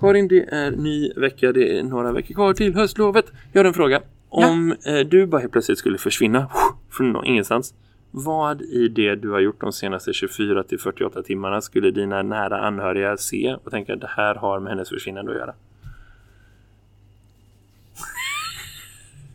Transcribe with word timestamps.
Karin, 0.00 0.28
det 0.28 0.54
är 0.54 0.70
ny 0.70 1.12
vecka. 1.16 1.52
Det 1.52 1.78
är 1.78 1.82
några 1.82 2.12
veckor 2.12 2.34
kvar 2.34 2.54
till 2.54 2.74
höstlovet. 2.74 3.32
Jag 3.52 3.60
har 3.60 3.64
en 3.64 3.74
fråga. 3.74 4.02
Om 4.28 4.74
eh, 4.86 4.98
du 4.98 5.26
bara 5.26 5.40
helt 5.40 5.52
plötsligt 5.52 5.78
skulle 5.78 5.98
försvinna 5.98 6.50
från 6.90 7.24
ingenstans. 7.24 7.74
Vad 8.10 8.62
i 8.62 8.88
det 8.88 9.14
du 9.14 9.30
har 9.30 9.40
gjort 9.40 9.60
de 9.60 9.72
senaste 9.72 10.12
24 10.12 10.62
till 10.62 10.78
48 10.78 11.22
timmarna 11.22 11.60
skulle 11.60 11.90
dina 11.90 12.22
nära 12.22 12.60
anhöriga 12.60 13.16
se 13.16 13.56
och 13.64 13.70
tänka 13.70 13.94
att 13.94 14.00
det 14.00 14.10
här 14.16 14.34
har 14.34 14.60
med 14.60 14.72
hennes 14.72 14.88
försvinnande 14.88 15.32
att 15.32 15.38
göra? 15.38 15.54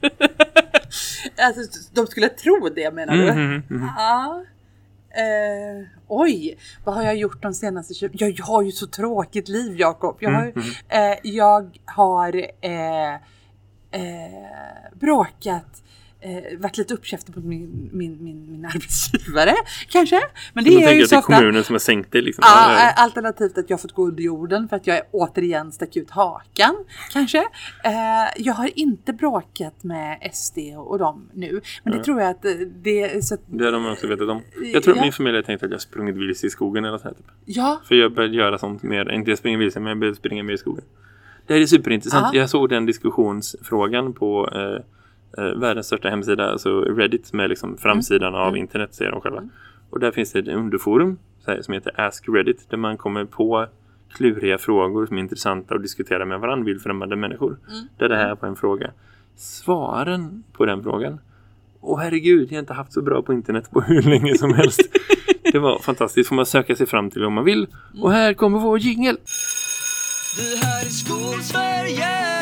Alltså, 1.37 1.79
de 1.93 2.07
skulle 2.07 2.29
tro 2.29 2.69
det 2.75 2.93
menar 2.93 3.13
du? 3.13 3.31
Mhm, 3.31 3.63
mhm. 3.67 3.89
Ja. 3.97 4.43
Eh, 5.15 5.85
oj, 6.07 6.57
vad 6.83 6.95
har 6.95 7.03
jag 7.03 7.15
gjort 7.15 7.41
de 7.41 7.53
senaste 7.53 7.93
20... 7.93 8.09
Jag, 8.13 8.29
jag 8.29 8.45
har 8.45 8.61
ju 8.61 8.71
så 8.71 8.87
tråkigt 8.87 9.47
liv 9.47 9.79
Jakob. 9.79 10.17
Jag 10.19 10.31
har, 10.31 10.41
Mm, 10.43 11.11
eh, 11.13 11.17
jag 11.23 11.79
har 11.85 12.45
eh, 12.61 13.13
eh, 13.91 14.89
bråkat, 14.93 15.83
eh, 16.23 16.59
varit 16.59 16.77
lite 16.77 16.93
uppkäftig 16.93 17.35
mot 17.35 17.45
min, 17.45 17.89
min, 17.93 18.17
min, 18.23 18.51
min 18.51 18.65
arbetsgivare 18.65 19.53
kanske. 19.89 20.21
Men 20.53 20.63
det 20.63 20.69
är 20.75 20.81
jag 20.81 20.95
ju 20.95 20.97
att 20.97 21.03
det 21.03 21.07
så 21.09 21.15
är 21.15 21.19
ofta. 21.19 21.35
kommunen 21.35 21.63
som 21.63 21.73
har 21.73 21.79
sänkt 21.79 22.11
dig 22.11 22.21
liksom. 22.21 22.43
Ja, 22.47 22.71
Ja, 22.71 22.79
ja. 22.79 22.89
eh, 22.89 23.03
alternativt 23.03 23.57
att 23.57 23.69
jag 23.69 23.81
fått 23.81 23.91
gå 23.91 24.07
under 24.07 24.23
jorden 24.23 24.69
för 24.69 24.75
att 24.75 24.87
jag 24.87 25.01
återigen 25.11 25.71
stack 25.71 25.95
ut 25.95 26.09
hakan. 26.09 26.75
Kanske. 27.11 27.37
Eh, 27.83 27.93
jag 28.37 28.53
har 28.53 28.79
inte 28.79 29.13
bråkat 29.13 29.83
med 29.83 30.29
SD 30.33 30.57
och 30.77 30.99
dem 30.99 31.29
nu. 31.33 31.61
Men 31.83 31.97
det 31.97 32.03
tror 32.03 32.21
jag 32.21 32.29
att 32.29 32.45
eh, 32.45 32.51
det 32.83 33.01
är 33.15 33.21
så 33.21 33.33
att, 33.33 33.41
Det 33.45 33.65
har 33.65 33.71
de 33.71 33.85
också 33.85 34.07
vetat 34.07 34.29
om. 34.29 34.41
Jag 34.73 34.83
tror 34.83 34.95
Ja. 34.95 35.01
min 35.03 35.11
familj 35.11 35.35
har 35.35 35.43
tänkt 35.43 35.63
att 35.63 35.71
jag 35.71 35.81
sprungit 35.81 36.15
vilse 36.15 36.47
i 36.47 36.49
skogen 36.49 36.85
eller 36.85 36.97
så 36.97 37.03
här 37.03 37.13
typ. 37.13 37.25
Ja, 37.45 37.81
För 37.87 37.95
jag 37.95 38.13
började 38.13 38.35
göra 38.35 38.57
sånt 38.57 38.83
mer, 38.83 39.11
inte 39.11 39.31
jag 39.31 39.37
springer 39.37 39.57
vilse 39.57 39.79
men 39.79 39.89
jag 39.89 39.99
började 39.99 40.17
springa 40.17 40.43
mer 40.43 40.53
i 40.53 40.57
skogen. 40.57 40.83
Det 41.47 41.53
här 41.53 41.61
är 41.61 41.65
superintressant. 41.65 42.33
Ja. 42.33 42.39
Jag 42.39 42.49
såg 42.49 42.69
den 42.69 42.85
diskussionsfrågan 42.85 44.13
på 44.13 44.49
eh, 44.55 44.83
eh, 45.37 45.43
världens 45.43 45.87
största 45.87 46.09
hemsida, 46.09 46.51
alltså 46.51 46.81
Reddit 46.81 47.33
med 47.33 47.49
liksom 47.49 47.77
framsidan 47.77 48.35
av 48.35 48.57
internet 48.57 48.93
säger 48.93 49.11
de 49.11 49.21
själva. 49.21 49.49
Och 49.89 49.99
där 49.99 50.11
finns 50.11 50.31
det 50.31 50.39
ett 50.39 50.47
underforum 50.47 51.17
här, 51.45 51.61
som 51.61 51.73
heter 51.73 52.01
Ask 52.01 52.29
Reddit 52.29 52.69
där 52.69 52.77
man 52.77 52.97
kommer 52.97 53.25
på 53.25 53.67
kluriga 54.13 54.57
frågor 54.57 55.05
som 55.05 55.17
är 55.17 55.21
intressanta 55.21 55.75
att 55.75 55.81
diskutera 55.81 56.25
med 56.25 56.39
varandra, 56.39 56.65
vill 56.65 56.79
främmande 56.79 57.15
människor. 57.15 57.57
Där 57.97 58.09
det 58.09 58.15
här 58.15 58.37
var 58.41 58.49
en 58.49 58.55
fråga. 58.55 58.91
Svaren 59.35 60.43
på 60.53 60.65
den 60.65 60.83
frågan 60.83 61.19
Åh 61.85 61.99
herregud, 61.99 62.47
jag 62.51 62.55
har 62.55 62.59
inte 62.59 62.73
haft 62.73 62.93
så 62.93 63.01
bra 63.01 63.21
på 63.21 63.33
internet 63.33 63.71
på 63.71 63.81
hur 63.81 64.01
länge 64.01 64.37
som 64.37 64.53
helst. 64.53 64.81
Det 65.51 65.59
var 65.59 65.79
fantastiskt. 65.79 66.29
Får 66.29 66.35
man 66.35 66.45
söka 66.45 66.75
sig 66.75 66.87
fram 66.87 67.11
till 67.11 67.23
om 67.23 67.33
man 67.33 67.43
vill. 67.43 67.67
Och 68.01 68.11
här 68.11 68.33
kommer 68.33 68.59
vår 68.59 68.79
jingel. 68.79 69.17
Det 70.37 70.65
här 70.65 70.85
är 70.85 70.89
Skolsverige 70.89 72.33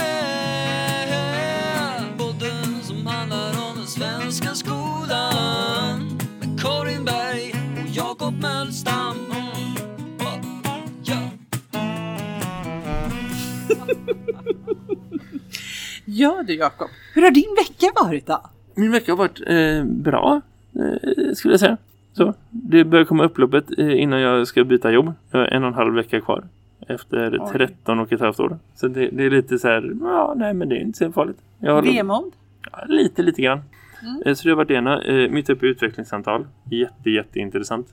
Jakob 7.93 8.33
Mölstam 8.41 9.17
Oh, 10.19 10.39
ja. 11.03 11.17
ja 16.05 16.43
du 16.47 16.55
Jakob. 16.55 16.87
Hur 17.13 17.21
har 17.21 17.31
din 17.31 17.55
vecka 17.57 18.03
varit 18.03 18.25
då? 18.25 18.41
Min 18.75 18.91
vecka 18.91 19.11
har 19.11 19.17
varit 19.17 19.41
eh, 19.47 19.83
bra, 19.85 20.41
eh, 20.75 21.33
skulle 21.33 21.53
jag 21.53 21.59
säga. 21.59 21.77
Så, 22.13 22.33
det 22.49 22.83
börjar 22.83 23.05
komma 23.05 23.23
upploppet 23.23 23.79
eh, 23.79 24.01
innan 24.01 24.21
jag 24.21 24.47
ska 24.47 24.63
byta 24.63 24.91
jobb. 24.91 25.13
Jag 25.31 25.39
har 25.39 25.45
en 25.45 25.63
och 25.63 25.67
en 25.67 25.73
halv 25.75 25.93
vecka 25.93 26.21
kvar. 26.21 26.43
Efter 26.87 27.37
Oj. 27.41 27.49
13 27.53 27.99
och 27.99 28.13
ett 28.13 28.19
halvt 28.19 28.39
år. 28.39 28.57
Så 28.75 28.87
det, 28.87 29.09
det 29.09 29.23
är 29.23 29.29
lite 29.29 29.59
så 29.59 29.67
här, 29.67 29.95
ja 30.01 30.33
nej 30.37 30.53
men 30.53 30.69
det 30.69 30.75
är 30.75 30.81
inte 30.81 30.97
så 30.97 31.11
farligt. 31.11 31.37
Har 31.61 31.81
Vemod? 31.81 32.31
Ja, 32.71 32.85
lite, 32.87 33.23
lite 33.23 33.41
grann. 33.41 33.59
Mm. 34.03 34.21
Eh, 34.25 34.33
Så 34.33 34.47
det 34.47 34.55
varit 34.55 34.67
det 34.67 34.73
ena. 34.73 35.01
Eh, 35.03 35.29
Mitt 35.29 35.49
uppe 35.49 35.65
i 35.65 35.69
utvecklingssamtal. 35.69 36.47
Jätte, 36.71 37.09
jätteintressant. 37.09 37.87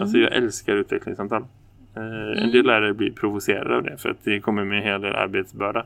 Alltså 0.00 0.16
Mm. 0.16 0.28
jag 0.32 0.42
älskar 0.42 0.76
utvecklingssamtal. 0.76 1.44
Eh, 1.96 2.42
En 2.44 2.50
del 2.52 2.66
lärare 2.66 2.94
blir 2.94 3.10
provocerade 3.12 3.76
av 3.76 3.82
det 3.82 3.96
för 3.96 4.08
att 4.10 4.24
det 4.24 4.40
kommer 4.40 4.64
med 4.64 4.78
en 4.78 4.84
hel 4.84 5.00
del 5.00 5.14
arbetsbörda. 5.16 5.84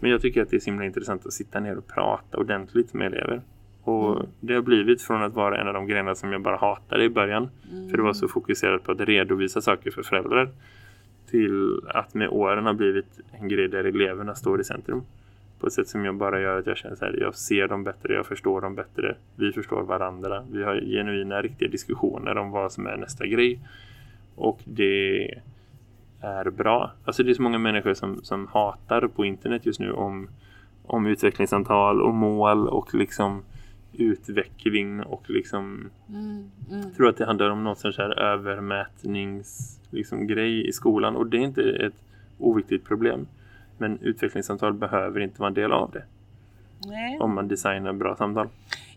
Men 0.00 0.10
jag 0.10 0.20
tycker 0.22 0.42
att 0.42 0.50
det 0.50 0.56
är 0.56 0.60
så 0.60 0.70
himla 0.70 0.84
intressant 0.84 1.26
att 1.26 1.32
sitta 1.32 1.60
ner 1.60 1.78
och 1.78 1.86
prata 1.88 2.38
ordentligt 2.38 2.94
med 2.94 3.06
elever. 3.06 3.40
Och 3.84 4.16
Mm. 4.16 4.26
det 4.40 4.54
har 4.54 4.62
blivit 4.62 5.02
från 5.02 5.22
att 5.22 5.34
vara 5.34 5.60
en 5.60 5.68
av 5.68 5.74
de 5.74 5.86
grenar 5.86 6.14
som 6.14 6.32
jag 6.32 6.40
bara 6.42 6.56
hatade 6.56 7.04
i 7.04 7.08
början. 7.08 7.48
För 7.90 7.96
det 7.96 8.02
var 8.02 8.12
så 8.12 8.28
fokuserat 8.28 8.82
på 8.84 8.92
att 8.92 9.00
redovisa 9.00 9.60
saker 9.60 9.90
för 9.90 10.02
föräldrar. 10.02 10.48
Till 11.30 11.80
att 11.88 12.14
med 12.14 12.28
åren 12.28 12.66
har 12.66 12.74
blivit 12.74 13.20
en 13.40 13.48
grej 13.48 13.68
där 13.68 13.84
eleverna 13.84 14.34
står 14.34 14.60
i 14.60 14.64
centrum. 14.64 15.02
På 15.62 15.68
ett 15.68 15.72
sätt 15.72 15.88
som 15.88 16.04
jag 16.04 16.14
bara 16.14 16.40
gör 16.40 16.58
att 16.58 16.66
jag 16.66 16.76
känner 16.76 16.96
så 16.96 17.04
här, 17.04 17.18
jag 17.20 17.34
ser 17.34 17.68
dem 17.68 17.84
bättre, 17.84 18.14
jag 18.14 18.26
förstår 18.26 18.60
dem 18.60 18.74
bättre. 18.74 19.14
Vi 19.36 19.52
förstår 19.52 19.82
varandra. 19.82 20.44
Vi 20.52 20.62
har 20.62 20.80
genuina, 20.80 21.42
riktiga 21.42 21.68
diskussioner 21.68 22.38
om 22.38 22.50
vad 22.50 22.72
som 22.72 22.86
är 22.86 22.96
nästa 22.96 23.26
grej. 23.26 23.60
Och 24.34 24.60
det 24.64 25.24
är 26.20 26.50
bra. 26.50 26.92
Alltså 27.04 27.22
det 27.22 27.30
är 27.30 27.34
så 27.34 27.42
många 27.42 27.58
människor 27.58 27.94
som, 27.94 28.22
som 28.22 28.46
hatar 28.46 29.06
på 29.06 29.24
internet 29.24 29.66
just 29.66 29.80
nu 29.80 29.92
om, 29.92 30.28
om 30.86 31.06
utvecklingssamtal 31.06 32.02
och 32.02 32.14
mål 32.14 32.68
och 32.68 32.94
liksom 32.94 33.42
utveckling 33.92 35.02
och 35.02 35.30
liksom 35.30 35.90
Mm, 36.08 36.50
mm. 36.70 36.94
tror 36.94 37.08
att 37.08 37.16
det 37.16 37.26
handlar 37.26 37.50
om 37.50 37.64
någon 37.64 37.76
sorts 37.76 37.98
här 37.98 38.18
övermätnings 38.18 39.80
liksom, 39.90 40.26
grej 40.26 40.68
i 40.68 40.72
skolan 40.72 41.16
och 41.16 41.26
det 41.26 41.36
är 41.36 41.40
inte 41.40 41.62
ett 41.62 42.04
oviktigt 42.38 42.84
problem. 42.84 43.26
Men 43.82 43.98
utvecklingssamtal 44.00 44.74
behöver 44.74 45.20
inte 45.20 45.40
vara 45.40 45.48
en 45.48 45.54
del 45.54 45.72
av 45.72 45.90
det 45.90 46.04
Nej. 46.86 47.18
om 47.20 47.34
man 47.34 47.48
designar 47.48 47.92
bra 47.92 48.16
samtal. 48.16 48.48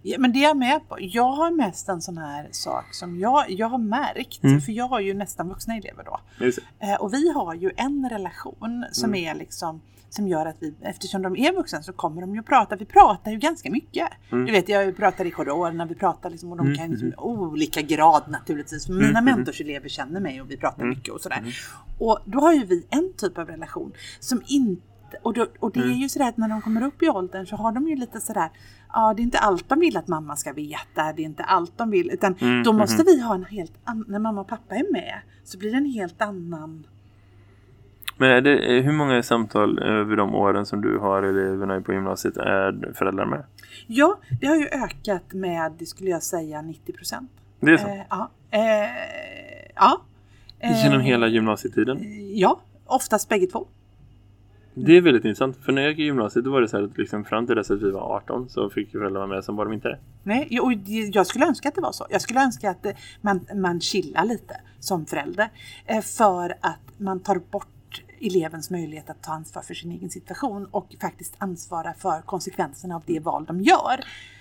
Ja, 0.01 0.16
men 0.19 0.34
det 0.34 0.40
är 0.40 0.44
jag 0.44 0.57
med 0.57 0.90
på. 0.90 0.97
Jag 1.00 1.31
har 1.31 1.51
mest 1.51 1.90
en 1.90 2.01
sån 2.01 2.18
här 2.18 2.47
sak 2.51 2.94
som 2.94 3.19
jag, 3.19 3.50
jag 3.51 3.68
har 3.68 3.78
märkt, 3.78 4.44
Mm. 4.44 4.62
för 4.62 4.72
jag 4.72 4.88
har 4.88 5.00
ju 5.00 5.13
nästan 5.13 5.50
vuxna 5.50 5.75
elever 5.78 6.03
då. 6.03 6.19
Eh, 6.79 6.95
och 7.01 7.13
vi 7.13 7.31
har 7.31 7.53
ju 7.53 7.72
en 7.78 8.09
relation 8.12 8.85
som 8.91 9.09
Mm. 9.13 9.35
är 9.35 9.40
liksom 9.40 9.81
som 10.16 10.28
gör 10.28 10.46
att 10.46 10.56
vi, 10.59 10.74
eftersom 10.81 11.22
de 11.22 11.36
är 11.38 11.53
vuxna 11.53 11.81
så 11.81 11.94
kommer 11.94 12.22
de 12.22 12.34
ju 12.34 12.40
att 12.40 12.46
prata. 12.46 12.76
Vi 12.76 12.86
pratar 12.86 13.31
ju 13.31 13.38
ganska 13.38 13.72
mycket. 13.72 14.09
Mm. 14.31 14.46
Du 14.46 14.52
vet, 14.52 14.70
jag 14.70 14.98
pratar 14.98 15.26
i 15.26 15.31
korridorerna, 15.31 15.86
vi 15.86 15.96
pratar 15.96 16.30
liksom 16.30 16.52
och 16.52 16.58
de 16.58 16.66
Mm, 16.66 16.78
kan 16.78 16.90
liksom 16.90 17.14
olika 17.18 17.81
grad 17.81 18.24
naturligtvis. 18.28 18.86
För 18.86 18.94
mina 18.94 19.06
Mm, 19.06 19.16
mm. 19.16 19.36
mentorselever 19.36 19.90
känner 19.90 20.20
mig 20.20 20.42
och 20.42 20.52
vi 20.52 20.58
pratar 20.58 20.81
Mm. 20.84 20.90
mycket 20.90 21.14
och 21.14 21.22
sådär. 21.22 21.44
Och 22.00 22.20
då 22.25 22.40
har 22.40 22.54
ju 22.54 22.66
vi 22.66 22.86
en 22.90 23.14
typ 23.18 23.38
av 23.38 23.48
relation 23.48 23.92
som 24.20 24.42
inte 24.48 24.81
och, 25.22 25.34
då, 25.34 25.48
och 25.59 25.72
det 25.72 25.80
är 25.80 25.84
Mm. 25.84 25.98
ju 25.98 26.09
sådär 26.09 26.30
att 26.30 26.38
när 26.38 26.50
de 26.50 26.62
kommer 26.62 26.84
upp 26.84 27.04
i 27.04 27.09
åldern 27.09 27.46
så 27.48 27.56
har 27.56 27.72
de 27.72 27.88
ju 27.88 27.96
lite 27.96 28.22
sådär, 28.22 28.50
ja 28.94 29.14
det 29.16 29.22
är 29.22 29.24
inte 29.24 29.38
allt 29.40 29.70
de 29.70 29.80
vill 29.80 29.98
att 29.98 30.08
mamma 30.08 30.36
ska 30.36 30.54
veta, 30.54 31.14
det 31.16 31.22
är 31.22 31.25
inte 31.25 31.44
allt 31.44 31.78
de 31.78 31.90
vill, 31.90 32.09
utan 32.12 32.36
Mm, 32.42 32.64
då 32.64 32.74
måste 32.74 32.96
mhm. 32.96 33.06
vi 33.06 33.22
ha 33.22 33.36
en 33.36 33.46
helt 33.46 33.74
annan, 33.84 34.06
när 34.08 34.20
mamma 34.20 34.42
och 34.42 34.48
pappa 34.48 34.75
är 34.75 34.92
med 34.92 35.22
så 35.44 35.58
blir 35.58 35.72
det 35.72 35.78
en 35.78 35.86
helt 35.86 36.22
annan 36.22 36.88
Men 38.18 38.30
är 38.31 38.42
det, 38.42 38.78
eh, 38.78 38.84
hur 38.84 38.92
många 38.92 39.24
samtal 39.24 39.80
över 39.80 40.16
de 40.16 40.36
åren 40.36 40.66
som 40.66 40.81
du 40.81 40.98
har 40.98 41.24
eleverna 41.24 41.81
på 41.81 41.94
gymnasiet 41.94 42.38
är 42.38 42.94
föräldrar 42.94 43.26
med? 43.26 43.44
Ja, 43.88 44.20
det 44.42 44.48
har 44.48 44.56
ju 44.56 44.68
ökat 44.68 45.34
med, 45.34 45.72
det 45.80 45.86
skulle 45.86 46.09
jag 46.09 46.24
säga, 46.24 46.62
90 46.62 46.94
procent. 46.94 47.31
Det 47.59 47.72
är 47.72 47.78
så? 47.78 47.88
Eh, 47.88 48.02
ja. 48.09 48.30
Eh, 48.52 48.62
ja. 49.75 50.02
Genom 50.84 51.00
Eh, 51.00 51.06
hela 51.06 51.28
gymnasietiden? 51.28 52.00
Ja, 52.36 52.59
oftast 52.86 53.30
bägge 53.30 53.48
två. 53.48 53.68
Det 54.74 54.98
är 54.98 55.02
väldigt 55.02 55.25
intressant. 55.25 55.58
För 55.58 55.72
när 55.72 55.81
jag 55.81 55.92
gick 55.92 56.00
i 56.00 56.04
gymnasiet 56.04 56.46
då 56.46 56.52
var 56.52 56.62
det 56.62 56.68
så 56.68 56.78
här 56.78 56.84
att 56.84 56.98
liksom 56.98 57.25
fram 57.25 57.48
till 57.48 57.56
dess 57.56 57.72
att 57.72 57.81
vi 57.81 57.92
var 57.92 58.02
18 58.02 58.50
så 58.50 58.70
fick 58.70 58.92
föräldrarna 58.92 59.28
med, 59.28 59.44
sen 59.44 59.56
var 59.56 59.66
de 59.66 59.74
inte 59.74 59.88
det. 59.88 60.00
Nej, 60.24 60.59
och 60.59 60.74
jag 61.14 61.28
skulle 61.28 61.46
önska 61.46 61.70
att 61.70 61.75
det 61.75 61.81
var 61.81 61.92
så. 61.92 62.06
Jag 62.09 62.22
skulle 62.22 62.40
önska 62.44 62.70
att 62.70 62.86
eh, 62.86 62.92
man, 63.22 63.46
man 63.56 63.81
chillar 63.81 64.25
lite 64.25 64.62
som 64.80 65.06
förälder. 65.06 65.50
Eh, 65.86 66.02
För 66.02 66.50
att 66.62 66.80
man 66.98 67.20
tar 67.20 67.42
bort 67.52 67.68
elevens 68.22 68.70
möjlighet 68.70 69.09
att 69.09 69.24
ta 69.24 69.31
ansvar 69.31 69.62
för 69.62 69.74
sin 69.74 69.92
egen 69.92 70.10
situation 70.10 70.66
och 70.72 70.95
faktiskt 71.01 71.36
ansvara 71.38 71.94
för 71.94 72.22
konsekvenserna 72.22 72.95
av 72.95 73.04
det 73.06 73.19
val 73.19 73.45
de 73.45 73.62
gör. 73.62 74.00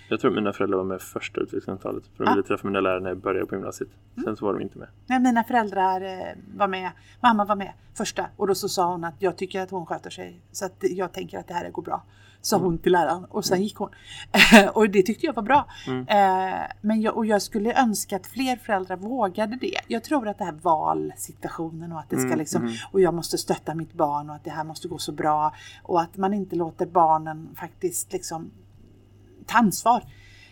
Jag 0.09 0.19
tror 0.19 0.31
mina 0.31 0.53
föräldrar 0.53 0.77
var 0.77 0.85
med 0.85 1.01
första 1.01 1.41
utvecklingssamtalet. 1.41 2.03
För 2.17 2.25
de 2.25 2.33
ville 2.33 2.47
träffa 2.47 2.67
mina 2.67 2.81
lärare 2.81 2.99
när 2.99 3.09
jag 3.09 3.17
började 3.17 3.45
på 3.45 3.55
gymnasiet. 3.55 3.89
Sen 4.23 4.37
så 4.37 4.45
var 4.45 4.53
de 4.53 4.61
inte 4.61 4.77
med. 4.77 4.87
När 5.07 5.19
mina 5.19 5.43
föräldrar 5.43 6.01
eh, 6.01 6.35
var 6.55 6.67
med, 6.67 6.91
mamma 7.21 7.45
var 7.45 7.55
med 7.55 7.73
första 7.93 8.25
och 8.37 8.47
då 8.47 8.55
så 8.55 8.69
sa 8.69 8.91
hon 8.91 9.03
att 9.03 9.15
jag 9.19 9.37
tycker 9.37 9.61
att 9.61 9.71
hon 9.71 9.85
sköter 9.85 10.09
sig 10.09 10.41
så 10.51 10.65
att 10.65 10.75
jag 10.81 11.11
tänker 11.11 11.39
att 11.39 11.47
det 11.47 11.53
här 11.53 11.69
går 11.69 11.81
bra. 11.81 12.03
Sa 12.45 12.57
hon 12.57 12.77
till 12.77 12.91
läraren 12.91 13.25
och 13.25 13.45
sen 13.45 13.63
gick 13.63 13.75
hon. 13.75 13.89
och 14.73 14.89
det 14.89 15.03
tyckte 15.03 15.25
jag 15.25 15.33
var 15.33 15.43
bra. 15.43 15.67
Mm. 15.87 16.07
Eh, 16.07 16.59
men 16.81 17.01
jag, 17.01 17.17
och 17.17 17.25
jag 17.25 17.41
skulle 17.41 17.81
önska 17.81 18.15
att 18.15 18.27
fler 18.27 18.55
föräldrar 18.55 18.97
vågade 18.97 19.55
det. 19.55 19.79
Jag 19.87 20.03
tror 20.03 20.27
att 20.27 20.37
det 20.37 20.43
här 20.43 20.59
valsituationen 20.61 21.91
och 21.91 21.99
att 21.99 22.09
det 22.09 22.15
ska 22.15 22.25
Mm, 22.25 22.39
liksom, 22.39 22.61
mm. 22.61 22.75
och 22.91 23.01
jag 23.01 23.13
måste 23.13 23.37
stötta 23.37 23.75
mitt 23.75 23.93
barn 23.93 24.29
och 24.29 24.35
att 24.35 24.43
det 24.43 24.49
här 24.49 24.63
måste 24.63 24.87
gå 24.87 24.97
så 24.97 25.11
bra 25.11 25.53
och 25.83 26.01
att 26.01 26.17
man 26.17 26.33
inte 26.33 26.55
låter 26.55 26.85
barnen 26.85 27.49
faktiskt 27.55 28.13
liksom 28.13 28.51
ta 29.45 29.57
ansvar 29.57 30.03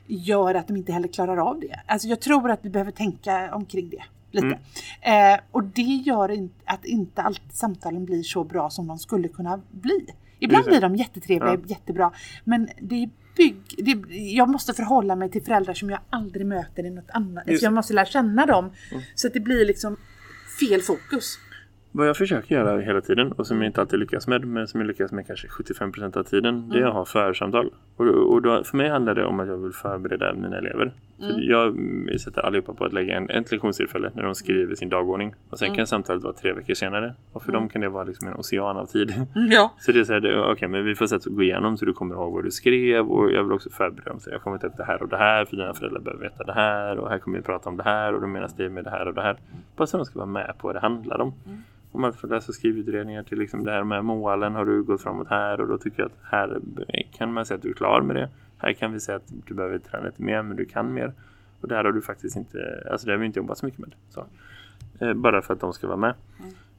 gör 0.08 0.56
att 0.56 0.68
de 0.68 0.78
inte 0.78 0.92
heller 0.92 1.08
klarar 1.08 1.38
av 1.38 1.60
det. 1.60 1.80
Alltså 1.86 2.08
jag 2.08 2.22
tror 2.22 2.52
att 2.52 2.60
vi 2.66 2.70
behöver 2.70 2.92
tänka 2.92 3.56
omkring 3.56 3.90
det. 3.90 4.04
Lite. 4.34 4.60
Eh, 5.02 5.40
och 5.52 5.64
det 5.64 5.82
gör 5.82 6.32
inte, 6.32 6.56
att 6.66 6.86
inte 6.86 7.22
alltid 7.22 7.52
samtalen 7.54 8.06
blir 8.06 8.24
så 8.24 8.44
bra 8.44 8.70
som 8.70 8.88
de 8.88 8.98
skulle 9.00 9.28
kunna 9.28 9.62
bli. 9.72 10.06
Ibland 10.40 10.66
blir 10.66 10.82
de 10.82 10.96
jättetrevliga, 10.96 11.54
Ja. 11.54 11.60
jättebra. 11.68 12.12
Men 12.44 12.70
det 12.82 13.04
är 13.04 13.10
bygg, 13.38 13.56
det, 13.78 14.16
jag 14.16 14.50
måste 14.50 14.74
förhålla 14.74 15.16
mig 15.16 15.32
till 15.32 15.44
föräldrar 15.44 15.74
som 15.74 15.90
jag 15.90 16.00
aldrig 16.10 16.46
möter 16.46 16.86
i 16.86 16.90
något 16.90 17.10
annat. 17.14 17.48
Just 17.48 17.60
Så 17.60 17.66
jag 17.66 17.74
måste 17.74 17.94
lära 17.94 18.06
känna 18.06 18.46
dem. 18.46 18.70
Så 19.16 19.28
att 19.28 19.34
det 19.34 19.40
blir 19.40 19.66
liksom 19.66 19.98
fel 20.60 20.82
fokus. 20.82 21.38
Vad 21.92 22.08
jag 22.08 22.18
försöker 22.18 22.56
göra 22.56 22.82
hela 22.82 23.02
tiden 23.02 23.32
och 23.32 23.48
som 23.48 23.58
jag 23.62 23.70
inte 23.70 23.82
alltid 23.82 24.00
lyckas 24.00 24.28
med 24.28 24.48
men 24.48 24.68
som 24.68 24.80
jag 24.80 24.88
lyckas 24.88 25.12
med 25.12 25.28
kanske 25.28 25.48
75% 25.48 26.18
av 26.18 26.24
tiden 26.24 26.70
det 26.70 26.80
är 26.80 26.86
att 26.86 26.94
ha 26.94 27.06
församtal. 27.06 27.74
Och, 27.96 28.06
och 28.06 28.42
då, 28.42 28.64
för 28.64 28.78
mig 28.78 28.90
handlar 28.90 29.16
det 29.16 29.26
om 29.26 29.40
att 29.40 29.48
jag 29.48 29.58
vill 29.58 29.72
förbereda 29.74 30.34
mina 30.34 30.58
elever. 30.58 30.94
Så 31.24 31.40
jag 31.40 31.68
mm, 31.68 32.20
sätter 32.20 32.42
allihopa 32.42 32.74
på 32.74 32.86
att 32.86 32.94
lägga 32.94 33.18
en, 33.18 33.30
ett 33.30 33.52
lektionstillfälle 33.52 34.12
när 34.16 34.24
de 34.24 34.36
skriver 34.36 34.76
sin 34.76 34.90
dagordning. 34.90 35.36
Och 35.50 35.60
sen 35.60 35.76
kan 35.76 35.88
samtalet 35.88 36.24
vara 36.24 36.34
tre 36.34 36.54
veckor 36.54 36.74
senare. 36.74 37.14
Och 37.32 37.44
för 37.44 37.52
dem 37.52 37.70
kan 37.70 37.82
det 37.82 37.90
vara 37.90 38.04
liksom 38.04 38.28
en 38.28 38.34
ocean 38.34 38.78
av 38.78 38.86
tid. 38.86 39.14
Ja. 39.50 39.74
Så 39.80 39.92
det 39.92 40.00
är 40.00 40.04
så 40.04 40.14
här, 40.14 40.52
okej 40.52 40.68
men 40.68 40.86
vi 40.86 40.96
får 40.96 41.08
sätta 41.08 41.30
gå 41.30 41.44
igenom 41.44 41.78
så 41.78 41.86
du 41.86 41.94
kommer 41.94 42.16
ihåg 42.16 42.34
vad 42.34 42.44
du 42.44 42.52
skrev 42.52 43.08
och 43.08 43.32
jag 43.32 43.44
vill 43.44 43.54
också 43.54 43.70
förbereda 43.70 44.10
dem. 44.10 44.20
Så 44.20 44.30
jag 44.30 44.42
kommer 44.42 44.58
ta 44.58 44.68
upp 44.68 44.78
det 44.78 44.84
här 44.84 45.04
och 45.04 45.10
det 45.10 45.18
här 45.18 45.46
för 45.46 45.56
dina 45.56 45.74
föräldrar 45.74 46.02
behöver 46.02 46.24
veta 46.24 46.44
det 46.44 46.54
här 46.54 47.00
och 47.00 47.10
här 47.10 47.18
kommer 47.20 47.38
vi 47.38 47.44
prata 47.44 47.70
om 47.70 47.78
det 47.78 47.84
här 47.84 48.14
och 48.14 48.22
då 48.22 48.28
menas 48.28 48.56
det 48.56 48.70
med 48.70 48.84
det 48.84 48.90
här 48.90 49.08
och 49.08 49.14
det 49.14 49.22
här. 49.22 49.38
Bara 49.76 49.88
så 49.88 49.98
de 49.98 50.06
ska 50.06 50.20
vara 50.20 50.30
med 50.30 50.54
på 50.58 50.68
vad 50.68 50.76
det 50.76 50.80
handlar 50.80 51.22
om. 51.22 51.34
Om 51.92 52.02
man 52.02 52.14
får 52.14 52.28
läsa 52.28 52.52
skrivutredningar 52.52 53.24
till 53.24 53.40
liksom 53.40 53.64
det 53.64 53.72
här 53.72 53.84
med 53.84 54.06
målen 54.06 54.56
har 54.56 54.66
du 54.66 54.84
gått 54.84 55.02
framåt 55.02 55.28
här 55.30 55.62
och 55.62 55.68
då 55.68 55.78
tycker 55.78 56.02
jag 56.02 56.06
att 56.06 56.18
här 56.32 56.60
kan 57.18 57.34
man 57.34 57.46
säga 57.46 57.56
att 57.56 57.62
du 57.62 57.70
är 57.70 57.74
klar 57.74 58.02
med 58.02 58.16
det. 58.16 58.30
Här 58.64 58.74
kan 58.74 58.94
vi 58.94 59.00
säga 59.00 59.16
att 59.16 59.34
du 59.48 59.54
behöver 59.54 59.78
träna 59.78 60.06
lite 60.06 60.22
mer 60.22 60.42
men 60.42 60.58
du 60.58 60.66
kan 60.66 60.94
mer. 60.94 61.14
Och 61.62 61.68
där 61.68 61.84
har 61.84 61.92
du 61.92 62.02
faktiskt 62.02 62.36
inte, 62.36 62.88
alltså 62.92 63.08
det 63.08 63.14
har 63.14 63.18
vi 63.18 63.26
inte 63.26 63.40
jobbat 63.40 63.58
så 63.58 63.66
mycket 63.66 63.80
med. 63.80 63.96
Så. 64.10 64.26
Eh, 65.00 65.14
bara 65.14 65.42
för 65.42 65.54
att 65.54 65.60
de 65.60 65.74
ska 65.74 65.88
vara 65.88 65.98
med. 65.98 66.14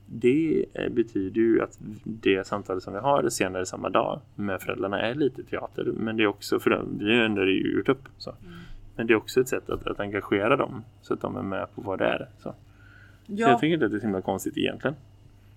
Det 0.07 0.65
eh, 0.75 0.93
betyder 0.93 1.41
ju 1.41 1.63
att 1.63 1.79
det 2.05 2.47
samtal 2.47 2.81
som 2.81 2.93
vi 2.93 2.99
har 2.99 3.29
senare 3.29 3.67
samma 3.67 3.89
dag 3.91 4.21
med 4.35 4.63
föräldrarna 4.63 5.01
är 5.01 5.15
lite 5.15 5.43
teater. 5.43 5.85
Men 5.85 6.17
det 6.17 6.23
är 6.23 6.27
också, 6.27 6.61
för 6.61 6.71
dem, 6.71 6.99
vi 6.99 7.19
har 7.19 7.47
ju 7.47 7.77
gjort 7.77 7.89
upp. 7.89 8.09
Så. 8.19 8.35
Men 8.97 9.07
det 9.07 9.13
är 9.13 9.17
också 9.17 9.41
ett 9.41 9.49
sätt 9.49 9.71
att, 9.71 9.87
att 9.87 10.01
engagera 10.01 10.57
dem 10.57 10.85
så 11.03 11.15
att 11.15 11.21
de 11.21 11.37
är 11.37 11.43
med 11.43 11.67
på 11.75 11.83
vad 11.83 11.99
det 11.99 12.05
är. 12.05 12.29
Så. 12.39 12.43
Så 12.43 12.55
ja. 13.27 13.49
jag 13.49 13.61
tycker 13.61 13.75
inte 13.75 13.85
att 13.85 13.91
det 13.91 13.97
är 13.97 14.01
så 14.01 14.07
himla 14.07 14.23
konstigt 14.23 14.59
egentligen. 14.59 14.95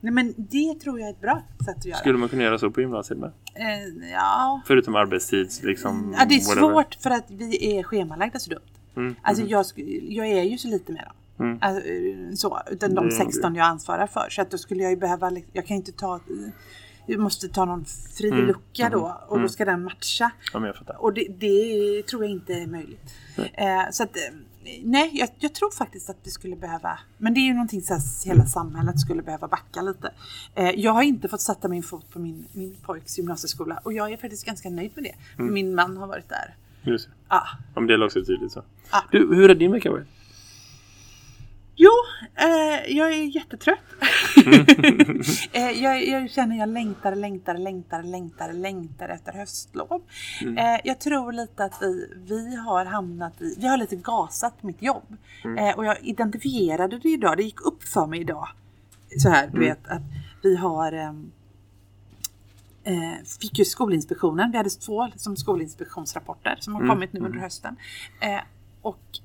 Nej, 0.07 0.13
men 0.13 0.33
det 0.37 0.79
tror 0.79 0.99
jag 0.99 1.09
är 1.09 1.13
ett 1.13 1.21
bra 1.21 1.41
sätt 1.65 1.77
att 1.77 1.85
göra. 1.85 1.97
Skulle 1.97 2.17
man 2.17 2.29
kunna 2.29 2.43
göra 2.43 2.59
så 2.59 2.71
på 2.71 2.81
gymnasiet 2.81 3.19
med? 3.19 3.31
Eh, 3.55 4.09
ja. 4.11 4.61
Förutom 4.65 4.95
arbetstids 4.95 5.63
liksom. 5.63 6.15
ja, 6.17 6.25
det 6.25 6.35
är 6.35 6.39
whatever. 6.39 6.69
svårt 6.69 6.95
för 6.95 7.09
att 7.09 7.25
vi 7.27 7.77
är 7.77 7.83
schemalagda 7.83 8.39
så 8.39 8.49
dumt. 8.49 8.61
Mm, 8.95 9.15
Alltså 9.21 9.43
mm, 9.43 9.51
jag, 9.51 9.65
jag 10.09 10.27
är 10.27 10.43
ju 10.43 10.57
så 10.57 10.67
lite 10.67 10.91
med 10.91 11.03
dem. 11.03 11.45
Mm. 11.47 11.57
Alltså, 11.61 11.89
eh, 11.89 12.33
så, 12.35 12.59
utan 12.71 12.95
de 12.95 13.09
Det 13.09 13.15
är 13.15 13.19
nog 13.23 13.31
16 13.33 13.55
jag 13.55 13.65
ansvarar 13.65 14.07
för. 14.07 14.29
Så 14.29 14.41
att 14.41 14.51
då 14.51 14.57
skulle 14.57 14.83
jag 14.83 14.91
ju 14.91 14.97
behöva, 14.97 15.31
jag 15.53 15.65
kan 15.65 15.77
inte 15.77 15.91
ta, 15.91 16.15
eh, 16.15 16.21
jag 17.05 17.19
måste 17.19 17.47
ta 17.47 17.65
någon 17.65 17.85
fri 18.17 18.29
Mm, 18.29 18.45
lucka 18.45 18.89
då 18.89 19.21
och 19.27 19.35
mm. 19.35 19.47
då 19.47 19.49
ska 19.49 19.65
den 19.65 19.83
matcha. 19.83 20.31
Ja, 20.53 20.59
men 20.59 20.73
jag. 20.87 21.03
Och 21.03 21.13
det, 21.13 21.27
det 21.29 22.03
tror 22.07 22.23
jag 22.23 22.31
inte 22.31 22.53
är 22.53 22.67
möjligt. 22.67 23.13
Eh, 23.53 23.91
så 23.91 24.03
att, 24.03 24.15
eh, 24.15 24.35
nej, 24.83 25.11
jag, 25.13 25.29
jag 25.39 25.53
tror 25.53 25.71
faktiskt 25.71 26.09
att 26.09 26.17
vi 26.23 26.31
skulle 26.31 26.55
behöva, 26.55 26.99
men 27.17 27.33
det 27.33 27.39
är 27.39 27.45
ju 27.45 27.53
någonting 27.53 27.81
här, 27.89 28.25
hela 28.25 28.45
samhället 28.45 28.99
skulle 28.99 29.21
behöva 29.21 29.47
backa 29.47 29.81
lite. 29.81 30.11
Eh, 30.55 30.69
jag 30.69 30.91
har 30.91 31.03
inte 31.03 31.27
fått 31.27 31.41
sätta 31.41 31.67
min 31.67 31.83
fot 31.83 32.11
på 32.11 32.19
min, 32.19 32.47
min 32.51 32.75
pojks 32.81 33.17
gymnasieskola 33.17 33.79
och 33.83 33.93
jag 33.93 34.11
är 34.11 34.17
faktiskt 34.17 34.45
ganska 34.45 34.69
nöjd 34.69 34.91
med 34.95 35.03
det. 35.03 35.41
Mm. 35.41 35.53
Min 35.53 35.75
man 35.75 35.97
har 35.97 36.07
varit 36.07 36.29
där. 36.29 36.55
Just 36.81 37.07
det. 37.07 37.13
Ah. 37.27 37.47
Ja, 37.75 37.81
men 37.81 37.87
det 37.87 37.93
är 37.93 38.05
också 38.05 38.25
tydligt 38.25 38.51
så. 38.51 38.63
Ja. 38.91 39.03
Du, 39.11 39.35
hur 39.35 39.47
har 39.47 39.55
din 39.55 39.71
vecka 39.71 39.91
varit? 39.91 40.07
Jo, 41.79 41.91
eh, 42.35 42.97
jag 42.97 43.13
är 43.13 43.35
jättetrött. 43.35 43.79
eh, 45.53 45.71
jag, 45.83 46.07
jag 46.07 46.29
känner 46.29 46.57
jag 46.57 46.69
längtar, 46.69 47.15
längtar, 47.15 47.57
längtar, 47.57 48.03
längtar, 48.03 48.53
längtar 48.53 49.09
efter 49.09 49.33
höstlov. 49.33 50.01
Eh, 50.41 50.79
jag 50.83 50.99
tror 50.99 51.31
lite 51.31 51.63
att 51.63 51.81
vi, 51.81 52.13
vi 52.15 52.55
har 52.55 52.85
hamnat 52.85 53.41
i, 53.41 53.55
vi 53.59 53.67
har 53.67 53.77
lite 53.77 53.95
gasat 53.95 54.63
mitt 54.63 54.81
jobb. 54.81 55.17
Eh, 55.57 55.77
och 55.77 55.85
jag 55.85 55.97
identifierade 56.01 56.99
det 56.99 57.09
idag, 57.09 57.37
det 57.37 57.43
gick 57.43 57.61
upp 57.61 57.83
för 57.83 58.07
mig 58.07 58.19
idag. 58.21 58.47
Så 59.17 59.29
här, 59.29 59.49
du 59.53 59.59
vet 59.59 59.87
att 59.87 60.01
vi 60.43 60.55
har 60.55 60.91
ehm, 60.91 61.31
eh, 62.83 63.23
fick 63.41 63.59
ju 63.59 63.65
Skolinspektionen, 63.65 64.51
vi 64.51 64.57
hade 64.57 64.69
två 64.69 65.09
som 65.15 65.37
skolinspektionsrapporter 65.37 66.57
som 66.59 66.75
har 66.75 66.87
kommit 66.87 67.13
nu 67.13 67.19
under 67.19 67.39
hösten. 67.39 67.75
Eh, 68.21 68.39
och 68.81 69.19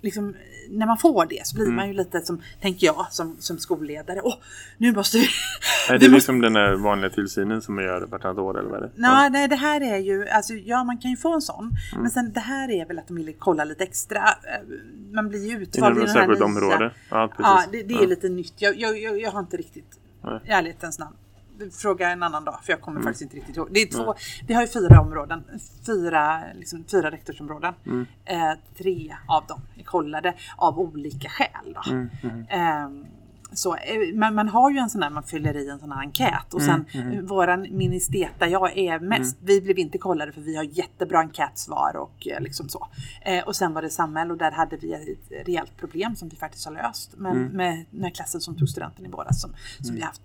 liksom, 0.00 0.34
när 0.70 0.86
man 0.86 0.98
får 0.98 1.26
det 1.26 1.46
så 1.46 1.56
blir 1.56 1.66
man 1.66 1.88
ju 1.88 1.94
lite 1.94 2.20
som, 2.20 2.42
tänker 2.60 2.86
jag, 2.86 3.06
som, 3.10 3.36
som 3.40 3.58
skolledare. 3.58 4.20
Åh, 4.22 4.34
nu 4.78 4.92
måste 4.92 5.18
vi... 5.18 5.24
Är 5.88 5.92
vi 5.92 5.98
det 5.98 5.98
måste- 5.98 6.08
liksom 6.14 6.40
den 6.40 6.56
här 6.56 6.72
vanliga 6.74 7.10
tillsynen 7.10 7.62
som 7.62 7.74
man 7.74 7.84
gör 7.84 8.00
vartannat 8.06 8.38
år 8.38 8.58
eller 8.58 8.70
vad 8.70 8.78
är 8.78 8.82
det? 8.82 8.90
Nej, 8.94 9.30
nej, 9.30 9.48
det 9.48 9.56
här 9.56 9.80
är 9.80 9.96
ju, 9.98 10.28
alltså 10.28 10.52
ja 10.54 10.84
man 10.84 10.98
kan 10.98 11.10
ju 11.10 11.16
få 11.16 11.34
en 11.34 11.40
sån. 11.42 11.70
Men 11.98 12.10
sen 12.10 12.32
det 12.32 12.40
här 12.40 12.70
är 12.70 12.86
väl 12.86 12.98
att 12.98 13.08
de 13.08 13.16
vill 13.16 13.34
kolla 13.38 13.64
lite 13.64 13.84
extra. 13.84 14.18
eh, 14.18 14.68
Man 15.12 15.28
blir 15.28 15.50
ju 15.50 15.62
utvald 15.62 15.96
i 15.98 16.00
den 16.00 16.08
här 16.10 16.26
nya. 16.28 16.44
område? 16.44 16.92
Ja, 17.10 17.28
precis. 17.28 17.44
Ja, 17.46 17.62
det, 17.72 17.82
det 17.82 17.94
är 17.94 18.00
Ja. 18.02 18.06
lite 18.06 18.28
nytt. 18.28 18.54
Jag, 18.56 18.76
jag, 18.76 18.98
jag, 18.98 19.20
jag 19.20 19.30
har 19.30 19.40
inte 19.40 19.56
riktigt, 19.56 19.90
Nej. 20.24 20.40
i 20.46 20.50
ärlighetens 20.50 20.98
namn. 20.98 21.16
Fråga 21.72 22.10
en 22.10 22.22
annan 22.22 22.44
dag, 22.44 22.58
för 22.62 22.72
jag 22.72 22.80
kommer 22.80 23.00
Mm. 23.00 23.04
faktiskt 23.06 23.22
inte 23.22 23.36
riktigt 23.36 23.56
ihåg. 23.56 23.68
Det 23.70 23.80
är 23.82 23.86
två, 23.86 24.14
vi 24.46 24.54
har 24.54 24.62
ju 24.62 24.68
fyra 24.68 25.00
områden, 25.00 25.44
fyra, 25.86 26.42
liksom, 26.54 26.84
fyra 26.90 27.10
rektorsområden. 27.10 27.74
Mm. 27.86 28.06
Eh, 28.24 28.52
tre 28.78 29.16
av 29.28 29.46
dem 29.46 29.60
är 29.78 29.82
kollade 29.84 30.34
av 30.56 30.78
olika 30.80 31.28
skäl. 31.28 31.74
Då. 31.74 31.90
Mm, 31.90 32.46
Ehm, 32.48 33.06
så, 33.52 33.74
eh, 33.76 34.14
man, 34.14 34.34
man 34.34 34.48
har 34.48 34.70
ju 34.70 34.78
en 34.78 34.90
sån 34.90 35.00
där, 35.00 35.10
man 35.10 35.22
fyller 35.22 35.56
i 35.56 35.68
en 35.68 35.78
sån 35.78 35.92
här 35.92 36.00
enkät 36.00 36.54
och 36.54 36.62
sen 36.62 36.84
Mm, 36.94 37.12
eh, 37.12 37.20
våran 37.22 37.60
ministeta 37.70 38.48
jag 38.48 38.78
är 38.78 38.98
mest, 39.00 39.36
vi 39.42 39.60
blev 39.60 39.78
inte 39.78 39.98
kollade 39.98 40.32
för 40.32 40.40
vi 40.40 40.56
har 40.56 40.64
jättebra 40.64 41.18
enkätsvar 41.18 41.96
och 41.96 42.26
eh, 42.26 42.40
liksom 42.40 42.68
så. 42.68 42.88
Eh, 43.22 43.44
och 43.44 43.56
sen 43.56 43.74
var 43.74 43.82
det 43.82 43.90
Samhäll 43.90 44.30
och 44.30 44.36
där 44.38 44.50
hade 44.50 44.76
vi 44.76 44.92
ett 44.92 45.46
rejält 45.46 45.76
problem 45.76 46.16
som 46.16 46.28
vi 46.28 46.36
faktiskt 46.36 46.64
har 46.66 46.72
löst 46.72 47.14
men 47.16 47.36
Mm. 47.36 47.52
med, 47.56 47.84
med 47.90 48.14
klassen 48.16 48.40
som 48.40 48.56
tog 48.58 48.68
studenten 48.68 49.06
i 49.06 49.08
våras 49.08 49.40
som, 49.40 49.50
som 49.80 49.94
vi 49.94 50.00
har 50.00 50.06
haft, 50.06 50.22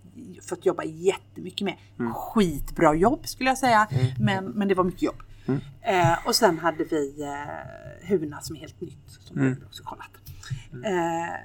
fått 0.50 0.66
jobba 0.66 0.84
jättemycket 0.84 1.66
med. 1.66 1.76
Mm. 2.00 2.14
Skitbra 2.14 2.96
jobb 2.96 3.28
skulle 3.28 3.50
jag 3.50 3.58
säga 3.58 3.88
men, 4.20 4.46
men 4.46 4.68
det 4.68 4.76
var 4.76 4.84
mycket 4.84 5.02
jobb. 5.02 5.22
Mm. 5.48 5.60
Eh, 5.82 6.28
och 6.28 6.36
sen 6.36 6.60
hade 6.60 6.84
vi 6.84 7.24
eh, 7.24 8.08
Huna 8.10 8.42
som 8.42 8.56
är 8.56 8.60
helt 8.60 8.82
nytt 8.82 9.10
som 9.20 9.38
Mm. 9.38 9.56
vi 9.60 9.66
också 9.66 9.84
kollat. 9.84 10.10
Eh, 10.86 11.36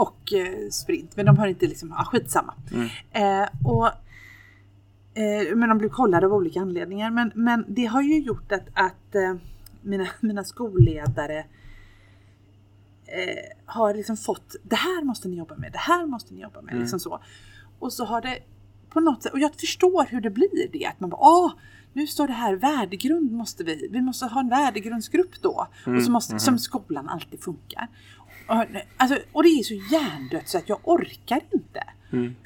och 0.00 0.32
eh, 0.32 0.68
sprint. 0.70 1.16
Men 1.16 1.26
de 1.26 1.38
har 1.38 1.46
inte 1.46 1.66
liksom, 1.66 1.94
ja 1.98 2.04
skitsamma. 2.04 2.54
Eh, 3.10 3.48
och, 3.64 3.86
eh, 5.14 5.56
men 5.56 5.68
de 5.68 5.78
blev 5.78 5.88
kollade 5.88 6.26
av 6.26 6.32
olika 6.32 6.60
anledningar. 6.60 7.10
Men, 7.10 7.32
men 7.34 7.64
det 7.68 7.84
har 7.84 8.02
ju 8.02 8.18
gjort 8.18 8.52
att, 8.52 8.68
att 8.74 9.14
eh, 9.14 9.34
mina, 9.82 10.06
mina 10.20 10.44
skolledare 10.44 11.38
eh, 13.06 13.56
har 13.66 13.94
liksom 13.94 14.16
fått, 14.16 14.56
det 14.62 14.76
här 14.76 15.04
måste 15.04 15.28
ni 15.28 15.36
jobba 15.36 15.56
med, 15.56 15.72
det 15.72 15.78
här 15.78 16.06
måste 16.06 16.34
ni 16.34 16.40
jobba 16.40 16.62
med. 16.62 16.78
Liksom 16.78 17.00
så. 17.00 17.20
Och 17.78 17.92
så 17.92 18.04
har 18.04 18.20
det 18.20 18.38
på 18.90 19.00
något 19.00 19.22
sätt, 19.22 19.32
och 19.32 19.38
jag 19.38 19.54
förstår 19.54 20.06
hur 20.10 20.20
det 20.20 20.30
blir 20.30 20.68
det. 20.72 20.86
Att 20.86 21.00
man 21.00 21.10
bara, 21.10 21.20
åh, 21.20 21.52
nu 21.92 22.06
står 22.06 22.26
det 22.26 22.32
här 22.32 22.54
värdegrund 22.54 23.32
måste 23.32 23.64
vi, 23.64 23.88
vi 23.92 24.00
måste 24.00 24.26
ha 24.26 24.40
en 24.40 24.48
värdegrundsgrupp 24.48 25.42
då. 25.42 25.66
Och 25.96 26.02
så 26.02 26.10
måste, 26.10 26.38
som 26.38 26.58
skolan 26.58 27.08
alltid 27.08 27.42
funkar. 27.42 27.88
Alltså, 28.96 29.18
och 29.32 29.42
det 29.42 29.48
är 29.48 29.62
så 29.62 29.74
hjärndött 29.74 30.48
så 30.48 30.58
att 30.58 30.68
jag 30.68 30.78
orkar 30.82 31.40
inte. 31.52 31.82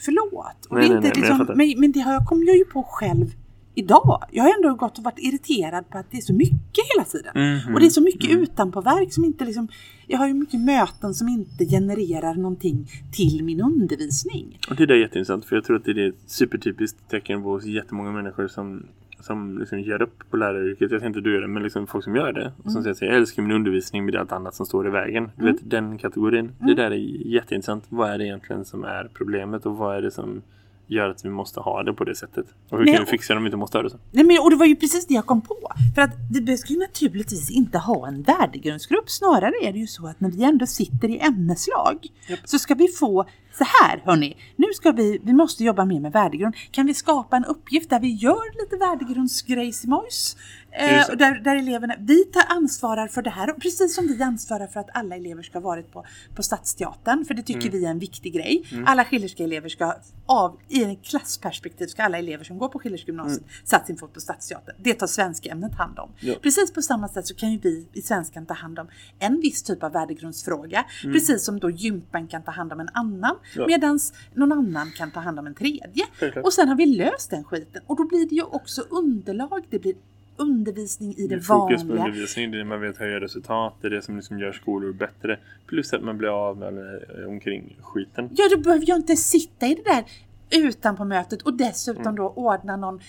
Förlåt. 0.04 0.66
Och 0.68 0.76
Nej, 0.76 0.88
det 0.88 0.94
är 0.94 1.00
nej, 1.00 1.08
inte 1.08 1.20
nej, 1.20 1.28
jag 1.28 1.38
liksom, 1.38 1.56
men, 1.56 1.80
men 1.80 1.92
det 1.92 2.00
har 2.00 2.12
jag, 2.12 2.26
kom 2.26 2.44
jag 2.46 2.56
ju 2.56 2.64
på 2.64 2.82
själv 2.82 3.34
idag. 3.75 4.25
Jag 4.30 4.44
har 4.44 4.54
ändå 4.56 4.75
gått 4.75 4.99
och 4.99 5.04
varit 5.04 5.18
irriterad 5.18 5.90
på 5.90 5.99
att 5.99 6.11
det 6.11 6.16
är 6.16 6.20
så 6.20 6.32
mycket 6.32 6.84
hela 6.94 7.04
tiden. 7.04 7.32
Mhm. 7.34 7.75
Och 7.75 7.80
det 7.80 7.87
är 7.87 7.90
så 7.90 8.02
mycket 8.02 8.30
utanpåverk 8.30 9.12
som 9.12 9.25
inte 9.25 9.44
liksom, 9.44 9.68
jag 10.06 10.18
har 10.18 10.28
ju 10.28 10.34
mycket 10.34 10.61
möten 10.61 11.14
som 11.14 11.28
inte 11.28 11.66
genererar 11.66 12.34
någonting 12.34 12.90
till 13.12 13.44
min 13.44 13.61
undervisning. 13.61 14.58
Och 14.70 14.76
det 14.76 14.87
där 14.87 14.94
är 14.94 14.99
jätteintressant 14.99 15.44
för 15.44 15.56
jag 15.56 15.64
tror 15.64 15.76
att 15.76 15.84
det 15.84 15.90
är 15.90 16.08
ett 16.08 16.14
supertypiskt 16.26 17.11
tecken 17.11 17.42
på 17.42 17.61
jättemånga 17.61 18.12
människor 18.12 18.49
som, 18.49 18.87
som 19.24 19.58
liksom 19.58 19.80
ger 19.80 20.02
upp 20.02 20.30
på 20.30 20.36
läraryrket. 20.36 20.90
Jag 20.90 20.90
säger 20.90 21.06
inte 21.06 21.20
du 21.20 21.34
gör 21.34 21.40
det, 21.40 21.48
men 21.48 21.62
liksom 21.62 21.86
folk 21.86 22.04
som 22.04 22.16
gör 22.16 22.32
det. 22.32 22.52
Och 22.64 22.72
som 22.72 22.82
säger 22.82 22.94
att 22.94 23.02
jag 23.02 23.14
älskar 23.14 23.42
min 23.42 23.52
undervisning 23.52 24.04
med 24.04 24.16
allt 24.16 24.32
annat 24.32 24.54
som 24.54 24.66
står 24.66 24.86
i 24.86 24.90
vägen. 24.90 25.30
Du 25.36 25.44
vet 25.44 25.70
den 25.70 25.98
kategorin. 25.98 26.52
Det 26.58 26.74
där 26.74 26.90
är 26.90 26.96
jätteintressant. 27.26 27.84
Vad 27.88 28.10
är 28.10 28.18
det 28.18 28.24
egentligen 28.24 28.64
som 28.64 28.84
är 28.84 29.08
problemet 29.14 29.66
och 29.66 29.76
vad 29.76 29.96
är 29.96 30.02
det 30.02 30.10
som 30.10 30.42
gör 30.86 31.10
att 31.10 31.24
vi 31.24 31.28
måste 31.28 31.60
ha 31.60 31.82
det 31.82 31.92
på 31.92 32.04
det 32.04 32.14
sättet? 32.14 32.46
Och 32.68 32.78
hur 32.78 32.84
Nej, 32.84 32.94
kan 32.94 33.04
vi 33.04 33.10
fixa 33.10 33.32
det 33.34 33.36
om 33.36 33.44
vi 33.44 33.48
inte 33.48 33.56
måste 33.56 33.78
ha 33.78 33.82
det 33.82 33.90
så? 33.90 33.98
Nej, 34.10 34.24
men, 34.24 34.38
och 34.38 34.50
det 34.50 34.56
var 34.56 34.66
ju 34.66 34.76
precis 34.76 35.06
det 35.06 35.14
jag 35.14 35.26
kom 35.26 35.40
på. 35.40 35.72
För 35.94 36.02
att 36.02 36.10
vi 36.30 36.56
ska 36.56 36.72
ju 36.72 36.78
naturligtvis 36.78 37.50
inte 37.50 37.78
ha 37.78 38.08
en 38.08 38.22
värdegrundsgrupp. 38.22 39.10
Snarare 39.10 39.54
är 39.62 39.72
det 39.72 39.78
ju 39.78 39.86
så 39.86 40.06
att 40.06 40.20
när 40.20 40.30
vi 40.30 40.44
ändå 40.44 40.66
sitter 40.66 41.08
i 41.08 41.18
ämneslag 41.18 42.06
så 42.44 42.58
ska 42.58 42.74
vi 42.74 42.88
få 42.88 43.26
så 43.58 43.64
här 43.64 44.02
hörni, 44.04 44.36
nu 44.56 44.66
ska 44.74 44.92
vi, 44.92 45.20
vi 45.22 45.32
måste 45.32 45.64
jobba 45.64 45.84
mer 45.84 46.00
med 46.00 46.12
värdegrund. 46.12 46.54
Kan 46.70 46.86
vi 46.86 46.94
skapa 46.94 47.36
en 47.36 47.44
uppgift 47.44 47.90
där 47.90 48.00
vi 48.00 48.08
gör 48.08 48.62
lite 48.62 48.76
värdegrundsgrejsimojs? 48.76 50.36
Eh, 50.76 51.10
och 51.10 51.16
där, 51.16 51.34
där 51.34 51.56
eleverna, 51.56 51.94
vi 51.98 52.24
tar 52.24 52.42
ansvarar 52.48 53.08
för 53.08 53.22
det 53.22 53.30
här, 53.30 53.52
precis 53.52 53.94
som 53.94 54.06
vi 54.06 54.22
ansvarar 54.22 54.66
för 54.66 54.80
att 54.80 54.88
alla 54.94 55.16
elever 55.16 55.42
ska 55.42 55.58
ha 55.58 55.64
varit 55.64 55.92
på, 55.92 56.04
på 56.34 56.42
Stadsteatern, 56.42 57.24
för 57.24 57.34
det 57.34 57.42
tycker 57.42 57.70
vi 57.70 57.84
är 57.84 57.90
en 57.90 57.98
viktig 57.98 58.32
grej. 58.32 58.64
Alla 58.86 59.04
Schillerska 59.04 59.44
elever 59.44 59.68
ska, 59.68 59.94
av, 60.26 60.58
i 60.68 60.84
en 60.84 60.96
klassperspektiv, 60.96 61.86
ska 61.86 62.02
alla 62.02 62.18
elever 62.18 62.44
som 62.44 62.58
går 62.58 62.68
på 62.68 62.78
Schillerska 62.78 63.06
gymnasiet 63.06 63.44
satt 63.64 63.86
sin 63.86 63.96
fot 63.96 64.12
på 64.14 64.20
Stadsteatern. 64.20 64.76
Det 64.78 64.94
tar 64.94 65.06
svenska 65.06 65.50
ämnet 65.50 65.74
hand 65.74 65.98
om. 65.98 66.10
Ja. 66.20 66.34
Precis 66.42 66.72
på 66.72 66.82
samma 66.82 67.08
sätt 67.08 67.26
så 67.26 67.34
kan 67.34 67.52
ju 67.52 67.58
vi 67.58 67.88
i 67.92 68.02
svenskan 68.02 68.46
ta 68.46 68.54
hand 68.54 68.78
om 68.78 68.88
en 69.18 69.40
viss 69.40 69.62
typ 69.62 69.82
av 69.82 69.92
värdegrundsfråga, 69.92 70.84
precis 71.02 71.44
som 71.44 71.58
då 71.60 71.70
gympan 71.70 72.26
kan 72.28 72.42
ta 72.42 72.50
hand 72.50 72.72
om 72.72 72.80
en 72.80 72.88
annan, 72.94 73.36
Ja. 73.56 73.66
medan 73.66 74.00
någon 74.34 74.52
annan 74.52 74.90
kan 74.90 75.10
ta 75.10 75.20
hand 75.20 75.38
om 75.38 75.46
en 75.46 75.54
tredje. 75.54 76.04
Och 76.44 76.52
sen 76.52 76.68
har 76.68 76.76
vi 76.76 76.86
löst 76.86 77.30
den 77.30 77.44
skiten 77.44 77.82
och 77.86 77.96
då 77.96 78.04
blir 78.08 78.28
det 78.28 78.34
ju 78.34 78.42
också 78.42 78.80
underlag, 78.90 79.66
det 79.70 79.78
blir 79.78 79.94
undervisning 80.36 81.14
i 81.16 81.22
det, 81.22 81.28
Det 81.28 81.34
är 81.34 81.40
fokus 81.40 81.82
på 81.82 81.88
vanliga. 81.88 82.04
undervisning, 82.06 82.50
det 82.50 82.56
är 82.56 82.58
det 82.58 82.64
man 82.64 82.80
vet 82.80 82.96
höja 82.96 83.20
resultat, 83.20 83.74
det 83.80 83.86
är 83.86 83.90
det 83.90 84.02
som 84.02 84.16
liksom 84.16 84.38
gör 84.38 84.52
skolor 84.52 84.92
bättre. 84.92 85.38
Plus 85.66 85.92
att 85.92 86.02
man 86.02 86.18
blir 86.18 86.28
av 86.48 86.58
med 86.58 86.78
eh, 86.78 87.28
omkring 87.28 87.76
skiten. 87.82 88.28
Ja, 88.36 88.44
då 88.50 88.58
behöver 88.62 88.84
jag 88.88 88.98
inte 88.98 89.16
sitta 89.16 89.66
i 89.66 89.74
det 89.74 89.82
där 89.84 90.04
utan 90.50 90.96
på 90.96 91.04
mötet 91.04 91.42
och 91.42 91.54
dessutom 91.54 92.02
Mm. 92.02 92.14
då 92.16 92.28
ordna 92.28 92.76
någon 92.76 93.00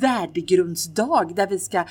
värdegrundsdag 0.00 1.32
där 1.36 1.46
vi 1.46 1.58
ska 1.58 1.84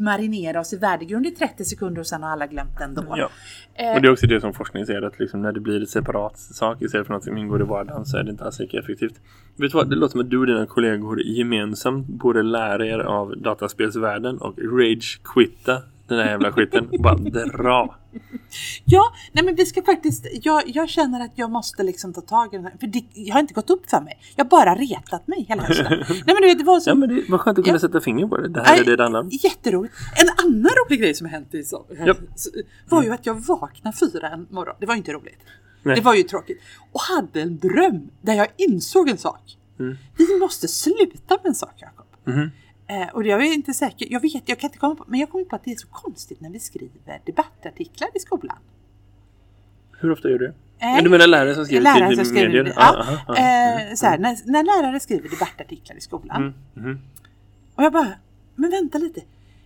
marinera 0.00 0.60
oss 0.60 0.72
i 0.72 0.76
värdegrund 0.76 1.26
i 1.26 1.30
30 1.30 1.64
sekunder 1.64 2.00
och 2.00 2.06
sen 2.06 2.22
har 2.22 2.30
alla 2.30 2.46
glömt 2.46 2.78
den 2.78 2.94
då. 2.94 3.04
Ja. 3.08 3.30
Eh, 3.74 3.94
Och 3.94 4.02
det 4.02 4.08
är 4.08 4.12
också 4.12 4.26
det 4.26 4.40
som 4.40 4.52
forskning 4.54 4.86
säger 4.86 5.02
att 5.02 5.18
liksom 5.18 5.42
när 5.42 5.52
det 5.52 5.60
blir 5.60 5.82
ett 5.82 5.90
separat 5.90 6.38
sak 6.38 6.82
istället 6.82 7.06
för 7.06 7.14
något 7.14 7.24
som 7.24 7.38
ingår 7.38 7.60
i 7.60 7.64
vardagen 7.64 8.04
så 8.06 8.16
är 8.16 8.22
det 8.22 8.30
inte 8.30 8.44
alls 8.44 8.58
lika 8.58 8.78
effektivt. 8.78 9.14
Vet 9.56 9.72
du 9.72 9.78
vad? 9.78 9.90
Det 9.90 9.96
låter 9.96 10.12
som 10.12 10.20
att 10.20 10.30
du 10.30 10.38
och 10.38 10.46
dina 10.46 10.66
kollegor 10.66 11.22
gemensamt 11.22 12.06
borde 12.06 12.42
lära 12.42 12.86
er 12.86 12.98
av 12.98 13.36
dataspelsvärlden 13.36 14.38
och 14.38 14.58
rage-quitta 14.58 15.82
den 16.08 16.18
här 16.18 16.26
jävla 16.30 16.52
skiten 16.52 16.88
och 16.88 17.00
bara 17.02 17.14
dra. 17.44 17.96
Ja, 18.84 19.12
nej 19.32 19.44
men 19.44 19.54
vi 19.54 19.66
ska 19.66 19.82
faktiskt, 19.82 20.26
jag, 20.32 20.62
jag 20.66 20.88
känner 20.88 21.20
att 21.24 21.30
jag 21.34 21.50
måste 21.50 21.82
liksom 21.82 22.12
ta 22.12 22.20
tag 22.20 22.54
i 22.54 22.56
den 22.56 22.64
här, 22.66 22.74
för 22.80 22.86
det 22.86 23.04
jag 23.14 23.34
har 23.34 23.40
inte 23.40 23.54
gått 23.54 23.70
upp 23.70 23.90
för 23.90 24.00
mig. 24.00 24.18
Jag 24.36 24.44
har 24.44 24.48
bara 24.50 24.74
retat 24.74 25.26
mig 25.26 25.44
hela 25.48 25.62
hösten. 25.62 25.86
nej 26.08 26.22
men 26.26 26.36
du 26.36 26.46
vet, 26.46 26.58
det 26.58 26.64
var 26.64 26.80
så 26.80 26.90
Ja 26.90 26.94
men 26.94 27.08
det 27.08 27.22
var 27.28 27.38
skönt 27.38 27.58
att 27.58 27.64
kunna 27.64 27.74
Ja. 27.76 27.80
sätta 27.80 28.00
finger 28.00 28.26
på 28.26 28.36
det. 28.36 28.48
Det 28.48 28.62
här 28.62 28.80
är 28.80 28.84
det 28.84 28.96
det 28.96 29.02
handlar 29.02 29.20
om. 29.20 29.28
Jätteroligt. 29.32 29.94
En 30.22 30.46
annan 30.46 30.70
rolig 30.86 31.00
grej 31.00 31.14
som 31.14 31.26
hänt 31.26 31.54
i 31.54 31.64
så, 31.64 31.86
Japp. 32.06 32.18
så- 32.36 32.50
var 32.88 33.02
ju 33.02 33.10
att 33.12 33.26
jag 33.26 33.34
vaknade 33.46 33.96
fyra 33.96 34.28
en 34.30 34.46
morgon. 34.50 34.74
Det 34.80 34.86
var 34.86 34.94
ju 34.94 34.98
inte 34.98 35.12
roligt. 35.12 35.38
Nej. 35.82 35.96
Det 35.96 36.00
var 36.02 36.14
ju 36.14 36.22
tråkigt. 36.22 36.60
Och 36.92 37.00
hade 37.00 37.40
en 37.42 37.58
dröm 37.58 38.10
där 38.22 38.34
jag 38.34 38.48
insåg 38.56 39.08
en 39.08 39.18
sak. 39.18 39.56
Mm. 39.78 39.96
Vi 40.18 40.38
måste 40.40 40.68
sluta 40.68 41.34
med 41.42 41.46
en 41.46 41.54
sak 41.54 41.74
Jakob. 41.76 42.06
Mhm. 42.24 42.50
Eh, 42.86 43.08
och 43.14 43.26
jag 43.26 43.46
är 43.46 43.52
inte 43.52 43.74
säker, 43.74 44.06
jag 44.10 44.20
vet, 44.20 44.48
jag 44.48 44.58
kan 44.58 44.68
inte 44.68 44.78
komma 44.78 44.94
på, 44.94 45.04
men 45.08 45.20
jag 45.20 45.30
kommer 45.30 45.44
på 45.44 45.56
att 45.56 45.64
det 45.64 45.72
är 45.72 45.76
så 45.76 45.86
konstigt 45.88 46.40
när 46.40 46.50
vi 46.50 46.58
skriver 46.58 47.20
debattartiklar 47.26 48.08
i 48.14 48.18
skolan. 48.18 48.56
Hur 50.00 50.10
ofta 50.12 50.28
gör 50.30 50.38
du 50.38 50.46
det? 50.46 50.54
Ja, 50.78 51.00
du 51.02 51.10
menar 51.10 51.26
lärare 51.26 51.54
som 51.54 51.64
skriver 51.64 51.82
Lärare 51.82 52.16
som 52.16 52.24
skriver, 52.24 52.48
medier? 52.48 52.72
ja. 52.76 52.82
aha, 52.82 53.12
aha. 53.28 53.36
Eh, 53.36 53.94
så 53.94 54.06
här, 54.06 54.18
när, 54.18 54.38
när 54.52 54.62
lärare 54.62 55.00
skriver 55.00 55.28
debattartiklar 55.28 55.96
i 55.96 56.00
skolan 56.00 56.36
Mm, 56.36 56.54
mhm. 56.90 57.00
Och 57.74 57.82
jag 57.84 57.92
bara, 57.92 58.12
men 58.54 58.70
vänta 58.70 58.98
lite. 58.98 59.20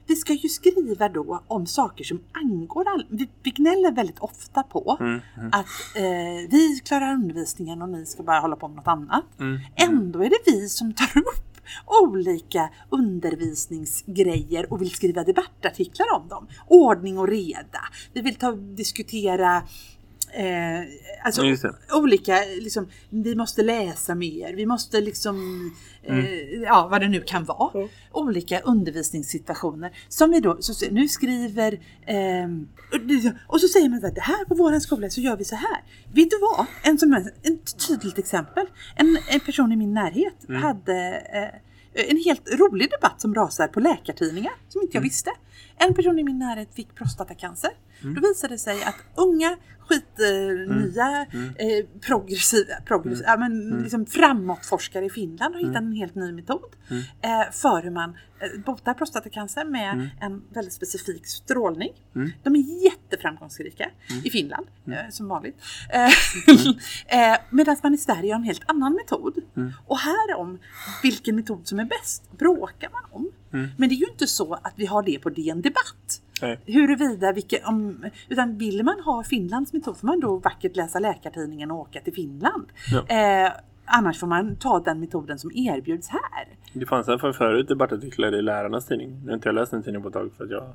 Vi 0.07 0.17
ska 0.17 0.33
ju 0.33 0.49
skriva 0.49 1.09
då 1.09 1.43
om 1.47 1.67
saker 1.67 2.05
som 2.05 2.21
angår 2.33 2.89
all... 2.89 3.07
Vi, 3.11 3.29
vi 3.43 3.51
gnäller 3.51 3.93
väldigt 3.93 4.19
ofta 4.19 4.63
på 4.63 4.97
Mm, 5.01 5.21
mm, 5.37 5.49
att 5.53 5.97
eh, 5.97 6.51
vi 6.51 6.81
klarar 6.85 7.13
undervisningen 7.13 7.83
och 7.83 7.89
ni 7.89 8.07
ska 8.07 8.23
bara 8.23 8.41
hålla 8.41 8.57
på 8.57 8.69
med 8.69 8.77
något 8.77 8.87
annat. 8.89 9.25
mm. 9.41 9.59
Ändå 9.77 10.25
är 10.25 10.29
det 10.31 10.39
vi 10.53 10.69
som 10.69 10.93
tar 10.93 11.19
upp 11.19 11.56
olika 12.03 12.71
undervisningsgrejer 12.91 14.73
och 14.73 14.81
vill 14.81 14.91
skriva 14.91 15.25
debattartiklar 15.25 16.07
om 16.17 16.29
dem. 16.29 16.49
Ordning 16.67 17.19
och 17.19 17.29
reda. 17.29 17.81
Vi 18.13 18.21
vill 18.21 18.35
ta, 18.35 18.53
diskutera 18.53 19.63
eh, 20.37 20.85
alltså, 21.25 21.43
olika, 21.93 22.39
liksom, 22.61 22.89
vi 23.11 23.35
måste 23.35 23.63
läsa 23.63 24.15
mer, 24.15 24.53
vi 24.55 24.67
måste 24.67 25.01
liksom, 25.01 25.37
Mm. 26.09 26.25
eh, 26.25 26.63
ja 26.63 26.89
vad 26.91 27.01
det 27.01 27.09
nu 27.09 27.21
kan 27.21 27.45
vara. 27.45 27.89
Olika 28.13 28.61
undervisningssituationer 28.61 29.91
som 30.09 30.31
vi 30.31 30.41
då, 30.41 30.57
så, 30.61 30.91
nu 30.91 31.09
skriver, 31.09 31.81
ehm, 32.07 32.69
och 33.47 33.61
så 33.61 33.69
säger 33.69 33.89
man 33.89 34.05
att 34.05 34.15
det 34.15 34.21
här 34.21 34.45
på 34.45 34.55
våran 34.55 34.81
skola 34.81 35.11
så 35.11 35.21
gör 35.21 35.37
vi 35.37 35.45
så 35.45 35.57
här. 35.57 35.83
Vet 36.15 36.31
du 36.31 36.39
vad? 36.41 36.67
En, 36.83 36.99
som, 36.99 37.13
ett 37.13 37.87
tydligt 37.89 38.19
exempel. 38.19 38.67
En, 38.97 39.19
en 39.31 39.41
person 39.41 39.73
i 39.73 39.77
min 39.77 39.95
närhet 39.95 40.49
Mm. 40.49 40.63
hade 40.63 41.23
eh, 41.33 42.11
en 42.11 42.17
helt 42.25 42.51
rolig 42.51 42.91
debatt 42.91 43.21
som 43.21 43.35
rasar 43.35 43.69
på 43.69 43.81
läkartidningar 43.81 44.53
som 44.69 44.83
inte 44.83 44.97
jag 44.97 45.01
Mm. 45.01 45.09
visste. 45.09 45.31
En 45.79 45.95
person 45.95 46.19
i 46.19 46.25
min 46.25 46.39
närhet 46.39 46.75
fick 46.75 46.95
prostatacancer. 46.95 47.71
Mm. 48.03 48.15
Då 48.15 48.21
visade 48.29 48.55
det 48.55 48.59
sig 48.59 48.83
att 48.85 48.97
unga 49.15 49.57
skitnya 49.89 51.27
Mm. 51.33 51.49
eh, 51.59 51.87
progressiva, 52.01 52.75
progressiva 52.87 53.29
ja, 53.29 53.37
men 53.37 53.69
liksom 53.83 54.07
framåtforskare 54.07 55.05
i 55.05 55.11
Finland 55.11 55.55
har 55.55 55.61
Mm. 55.61 55.71
hittat 55.71 55.83
en 55.83 55.93
helt 55.93 56.15
ny 56.15 56.33
metod 56.33 56.77
eh, 57.23 57.53
för 57.53 57.83
hur 57.83 57.91
man 57.91 58.11
eh, 58.11 58.61
botar 58.67 58.95
prostatacancer 58.95 59.65
med 59.65 60.09
en 60.21 60.43
väldigt 60.55 60.73
specifik 60.75 61.27
strålning. 61.27 61.93
Mm. 62.15 62.31
De 62.43 62.57
är 62.57 62.85
jätteframgångsrika 62.85 63.91
i 64.25 64.31
Finland, 64.31 64.67
eh, 64.87 65.11
som 65.11 65.29
vanligt. 65.29 65.57
Eh, 65.93 66.11
Mm. 67.07 67.33
eh, 67.33 67.39
Medan 67.51 67.77
man 67.83 67.95
i 67.95 67.99
Sverige 67.99 68.33
har 68.33 68.39
en 68.39 68.45
helt 68.45 68.63
annan 68.67 68.93
metod. 68.93 69.39
Mm. 69.57 69.73
Och 69.87 69.99
här 69.99 70.35
om 70.37 70.59
vilken 71.03 71.37
metod 71.37 71.67
som 71.69 71.79
är 71.79 71.85
bäst 71.85 72.33
bråkar 72.39 72.91
man 72.93 73.03
om. 73.11 73.31
Mm. 73.53 73.69
Men 73.77 73.89
det 73.89 73.95
är 73.95 73.97
ju 73.97 74.07
inte 74.11 74.27
så 74.27 74.55
att 74.55 74.73
vi 74.77 74.87
har 74.87 75.03
det 75.03 75.19
på 75.19 75.31
DN 75.31 75.63
Debatt. 75.63 76.23
Nej. 76.43 76.59
Huruvida, 76.67 77.33
vilken, 77.33 77.65
om, 77.65 78.05
utan 78.29 78.59
vill 78.59 78.85
man 78.85 79.01
ha 79.01 79.25
Finlands 79.25 79.73
metod 79.73 79.97
får 79.97 80.07
man 80.07 80.21
då 80.21 80.37
vackert 80.37 80.77
läsa 80.77 80.99
Läkartidningen 80.99 81.71
och 81.71 81.79
åka 81.79 82.01
till 82.01 82.15
Finland. 82.15 82.67
Ja. 82.93 83.17
Eh, 83.17 83.53
annars 83.85 84.21
får 84.21 84.27
man 84.27 84.57
ta 84.57 84.81
den 84.81 85.01
metoden 85.01 85.39
som 85.39 85.51
erbjuds 85.55 86.09
här. 86.09 86.49
Det 86.73 86.87
fanns 86.87 87.09
alla 87.09 87.19
fall 87.19 87.33
förut 87.33 87.69
debattartiklar 87.69 88.35
i 88.35 88.43
lärarnas 88.43 88.87
tidning. 88.87 89.21
Nu 89.25 89.31
har 89.31 89.35
inte 89.35 89.49
jag 89.49 89.55
läst 89.55 89.71
den 89.71 89.83
tidningen 89.83 90.03
på 90.03 90.09
ett 90.09 90.15
tag 90.15 90.31
för 90.37 90.45
att 90.45 90.51
jag 90.51 90.73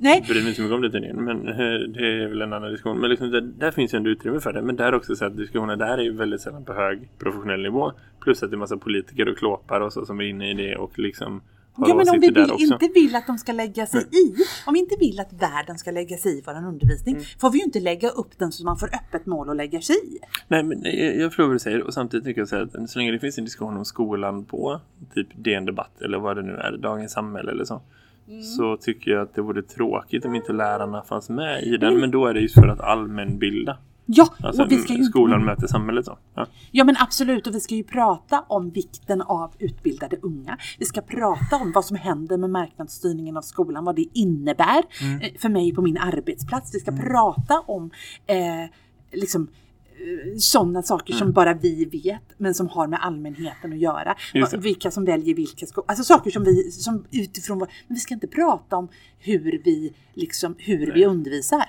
Nej, 0.00 0.24
bryr 0.28 0.40
mig 0.40 0.48
inte 0.48 0.56
så 0.56 0.62
mycket 0.62 0.74
om 0.74 0.82
den 0.82 0.92
tidningen. 0.92 1.24
Men 1.24 1.48
eh, 1.48 1.78
det 1.88 2.22
är 2.22 2.28
väl 2.28 2.42
en 2.42 2.52
annan 2.52 2.70
diskussion. 2.70 3.00
Men 3.00 3.10
liksom, 3.10 3.30
det, 3.30 3.40
där 3.40 3.70
finns 3.70 3.94
ju 3.94 3.96
ändå 3.96 4.10
utrymme 4.10 4.40
för 4.40 4.52
det. 4.52 4.62
Men 4.62 4.76
där 4.76 4.94
också 4.94 5.16
så 5.16 5.24
att 5.24 5.36
diskussioner 5.36 5.76
där 5.76 5.98
är 5.98 6.02
ju 6.02 6.12
väldigt 6.12 6.40
sällan 6.40 6.64
på 6.64 6.72
hög 6.72 7.08
professionell 7.18 7.62
nivå. 7.62 7.92
Plus 8.20 8.42
att 8.42 8.50
det 8.50 8.56
är 8.56 8.58
massa 8.58 8.76
politiker 8.76 9.28
och 9.28 9.38
klåpar 9.38 9.80
och 9.80 9.92
så 9.92 10.06
som 10.06 10.20
är 10.20 10.24
inne 10.24 10.50
i 10.50 10.54
det 10.54 10.76
och 10.76 10.98
liksom 10.98 11.40
ja, 11.76 11.94
men 11.94 12.08
om 12.08 12.20
vi 12.20 12.30
vill, 12.30 12.50
inte 12.58 12.88
vill 12.94 13.16
att 13.16 13.26
de 13.26 13.38
ska 13.38 13.52
lägga 13.52 13.86
sig 13.86 14.00
i, 14.00 14.34
om 14.66 14.74
vi 14.74 14.80
inte 14.80 14.96
vill 15.00 15.20
att 15.20 15.32
världen 15.32 15.78
ska 15.78 15.90
lägga 15.90 16.16
sig 16.16 16.38
i 16.38 16.42
vår 16.46 16.54
undervisning, 16.68 17.14
Mm. 17.14 17.26
får 17.40 17.50
vi 17.50 17.58
ju 17.58 17.64
inte 17.64 17.80
lägga 17.80 18.08
upp 18.08 18.38
den 18.38 18.52
så 18.52 18.64
man 18.64 18.76
får 18.76 18.86
öppet 18.94 19.26
mål 19.26 19.50
att 19.50 19.56
lägga 19.56 19.80
sig 19.80 19.96
i. 19.96 20.18
Nej, 20.48 20.62
men 20.62 20.82
jag, 20.84 21.16
jag 21.16 21.30
förstår 21.30 21.44
vad 21.44 21.54
du 21.54 21.58
säger 21.58 21.82
och 21.82 21.94
samtidigt 21.94 22.24
tycker 22.24 22.40
jag 22.40 22.48
så 22.48 22.56
att 22.56 22.90
så 22.90 22.98
länge 22.98 23.12
det 23.12 23.18
finns 23.18 23.38
en 23.38 23.44
diskussion 23.44 23.76
om 23.76 23.84
skolan 23.84 24.44
på 24.44 24.80
typ 25.14 25.28
DN 25.34 25.64
Debatt 25.64 26.02
eller 26.02 26.18
vad 26.18 26.36
det 26.36 26.42
nu 26.42 26.52
är, 26.52 26.76
Dagens 26.76 27.12
Samhälle 27.12 27.50
eller 27.50 27.64
så. 27.64 27.82
Mm. 28.28 28.42
Så 28.42 28.76
tycker 28.76 29.10
jag 29.10 29.22
att 29.22 29.34
det 29.34 29.42
vore 29.42 29.62
tråkigt 29.62 30.24
om 30.24 30.34
inte 30.34 30.52
lärarna 30.52 31.02
fanns 31.02 31.28
med 31.28 31.62
i 31.62 31.76
den. 31.76 32.00
Men 32.00 32.10
då 32.10 32.26
är 32.26 32.34
det 32.34 32.40
just 32.40 32.54
för 32.54 32.68
att 32.68 32.80
allmänbilda. 32.80 33.78
Ja, 34.06 34.34
Alltså 34.42 34.62
och 34.62 34.72
vi 34.72 34.78
ska 34.78 34.92
ju, 34.94 35.04
skolan 35.04 35.44
möter 35.44 35.66
samhället 35.66 36.04
så. 36.04 36.18
Ja. 36.34 36.46
ja 36.70 36.84
men 36.84 36.96
absolut, 36.98 37.46
och 37.46 37.54
vi 37.54 37.60
ska 37.60 37.74
ju 37.74 37.84
prata 37.84 38.44
om 38.48 38.70
vikten 38.70 39.22
av 39.22 39.54
utbildade 39.58 40.16
unga. 40.22 40.58
Vi 40.78 40.84
ska 40.84 41.00
prata 41.00 41.56
om 41.56 41.72
vad 41.72 41.84
som 41.84 41.96
händer 41.96 42.36
med 42.36 42.50
marknadsstyrningen 42.50 43.36
av 43.36 43.42
skolan, 43.42 43.84
vad 43.84 43.96
det 43.96 44.06
innebär 44.12 44.82
Mm. 45.02 45.20
eh, 45.20 45.28
för 45.38 45.48
mig 45.48 45.74
på 45.74 45.82
min 45.82 45.98
arbetsplats. 45.98 46.74
Vi 46.74 46.80
ska 46.80 46.92
prata 46.92 47.60
om 47.60 47.90
eh, 48.26 48.70
liksom 49.12 49.48
sådana 50.38 50.82
saker 50.82 51.12
Mm. 51.12 51.18
som 51.18 51.32
bara 51.32 51.54
vi 51.54 51.84
vet 51.84 52.22
men 52.38 52.54
som 52.54 52.68
har 52.68 52.86
med 52.86 52.98
allmänheten 53.02 53.72
att 53.72 53.78
göra. 53.78 54.14
Vilka 54.58 54.90
som 54.90 55.04
väljer 55.04 55.34
vilka 55.34 55.66
skolor. 55.66 55.84
Alltså 55.88 56.04
saker 56.04 56.30
som 56.30 56.44
vi 56.44 56.70
som 56.70 57.04
utifrån 57.10 57.58
vår, 57.58 57.68
men 57.88 57.94
vi 57.94 58.00
ska 58.00 58.14
inte 58.14 58.26
prata 58.26 58.76
om 58.76 58.88
hur 59.18 59.60
vi 59.64 59.94
liksom 60.14 60.54
hur 60.58 60.92
vi 60.94 61.04
undervisar. 61.06 61.64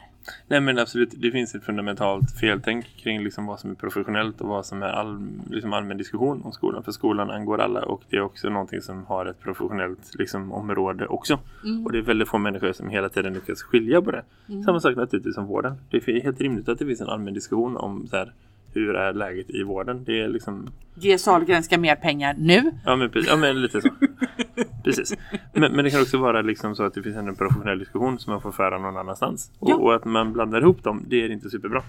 Nej 0.48 0.62
men 0.62 0.80
absolut, 0.80 1.10
det 1.18 1.32
finns 1.32 1.56
ett 1.56 1.64
fundamentalt 1.64 2.32
feltänk 2.32 2.86
kring 2.98 3.24
liksom 3.24 3.46
vad 3.46 3.60
som 3.60 3.72
är 3.72 3.76
professionellt 3.76 4.42
och 4.42 4.48
vad 4.48 4.66
som 4.66 4.84
är 4.84 4.88
all, 4.88 5.28
liksom 5.50 5.74
allmän 5.74 5.98
diskussion 5.98 6.42
om 6.44 6.52
skolan. 6.52 6.84
För 6.84 6.92
skolan 6.92 7.32
angår 7.32 7.62
alla 7.62 7.82
och 7.82 8.04
det 8.10 8.18
är 8.18 8.22
också 8.22 8.50
någonting 8.50 8.82
som 8.82 9.06
har 9.06 9.26
ett 9.26 9.40
professionellt 9.40 10.16
liksom, 10.16 10.52
område 10.52 11.08
också. 11.08 11.40
Och 11.86 11.92
det 11.92 11.98
är 11.98 12.02
väldigt 12.02 12.28
få 12.28 12.38
människor 12.38 12.74
som 12.74 12.90
hela 12.90 13.10
tiden 13.10 13.34
lyckas 13.34 13.62
skilja 13.62 14.02
på 14.02 14.12
det. 14.12 14.24
Samma 14.66 14.80
sak 14.80 14.96
naturligtvis 14.96 15.36
som 15.36 15.46
vården. 15.46 15.76
Det 15.90 16.08
är 16.08 16.22
helt 16.22 16.42
rimligt 16.42 16.70
att 16.70 16.80
det 16.80 16.86
finns 16.86 17.02
en 17.02 17.10
allmän 17.10 17.34
diskussion 17.34 17.78
om 17.78 18.08
så 18.08 18.16
här, 18.16 18.34
hur 18.74 18.96
är 18.96 19.14
läget 19.14 19.50
i 19.50 19.64
vården. 19.64 20.04
Det 20.04 20.22
är 20.22 20.28
liksom 20.28 20.70
Ge 20.96 21.18
Sahlgren 21.18 21.64
ska 21.64 21.78
mer 21.78 21.96
pengar 21.96 22.36
nu. 22.38 22.72
Ja 22.86 22.96
men, 22.96 23.10
precis, 23.10 23.30
ja, 23.30 23.38
men 23.38 23.62
lite 23.62 23.82
så. 23.82 23.90
Precis. 24.84 25.14
Men, 25.54 25.72
men 25.72 25.86
det 25.86 25.92
kan 25.92 26.02
också 26.02 26.18
vara 26.18 26.42
liksom 26.42 26.76
så 26.76 26.84
att 26.84 26.94
det 26.94 27.04
finns 27.04 27.16
en 27.16 27.36
professionell 27.36 27.80
diskussion 27.80 28.20
som 28.20 28.32
man 28.34 28.42
får 28.42 28.52
föra 28.52 28.78
någon 28.78 28.98
annans. 28.98 29.52
Och, 29.60 29.70
Ja. 29.70 29.76
och 29.76 29.96
att 29.96 30.06
man 30.06 30.34
blandar 30.34 30.62
ihop 30.62 30.84
dem, 30.84 31.06
det 31.08 31.16
är 31.24 31.32
inte 31.32 31.50
superbra. 31.50 31.84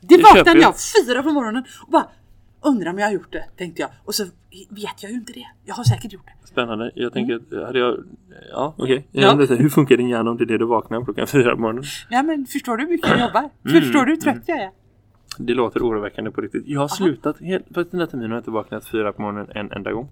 Det 0.00 0.22
vaknade 0.22 0.60
jag. 0.60 0.74
fyra 1.06 1.22
på 1.22 1.30
morgonen 1.32 1.64
och 1.86 1.90
bara 1.92 2.06
undrar 2.64 2.90
om 2.90 2.98
jag 2.98 3.06
har 3.06 3.12
gjort 3.12 3.32
det, 3.32 3.44
tänkte 3.56 3.82
jag. 3.82 3.90
Och 4.04 4.14
så 4.14 4.24
vet 4.70 5.02
jag 5.02 5.10
ju 5.10 5.16
inte 5.16 5.32
det. 5.32 5.46
Jag 5.64 5.74
har 5.74 5.84
säkert 5.84 6.12
gjort 6.12 6.26
det. 6.26 6.48
Spännande. 6.48 6.90
Jag 6.94 7.12
tänker 7.12 7.34
att 7.34 7.66
hade 7.66 7.78
jag... 7.78 8.04
Ja, 8.52 8.74
okej. 8.78 9.06
Mm. 9.12 9.38
Ja. 9.48 9.56
Hur 9.56 9.68
funkar 9.68 9.96
din 9.96 10.08
hjärna 10.08 10.30
om 10.30 10.36
det 10.36 10.44
är 10.44 10.46
det 10.46 10.58
du 10.58 10.64
vaknar 10.64 11.04
klockan 11.04 11.26
fyra 11.36 11.54
på 11.56 11.60
morgonen? 11.60 11.84
Ja 12.10 12.22
men 12.22 12.46
förstår 12.46 12.76
du 12.76 12.82
hur 12.84 12.90
mycket 12.90 13.08
jag 13.10 13.20
jobbar? 13.20 13.40
Mm, 13.68 13.82
Förstår 13.82 14.04
du 14.04 14.12
hur 14.12 14.16
trött 14.20 14.42
jag 14.46 14.58
är? 14.58 14.70
Det 15.38 15.54
låter 15.54 15.80
oroväckande 15.80 16.30
på 16.30 16.40
riktigt. 16.40 16.62
Jag 16.66 16.80
har 16.80 16.88
slutat, 16.88 17.40
helt, 17.40 17.64
för 17.74 17.86
den 17.90 18.00
här 18.00 18.06
terminen 18.06 18.30
har 18.30 18.36
jag 18.36 18.40
inte 18.40 18.50
vaknat 18.50 18.86
fyra 18.86 19.12
på 19.12 19.22
morgonen 19.22 19.46
en 19.54 19.72
enda 19.72 19.92
gång. 19.92 20.08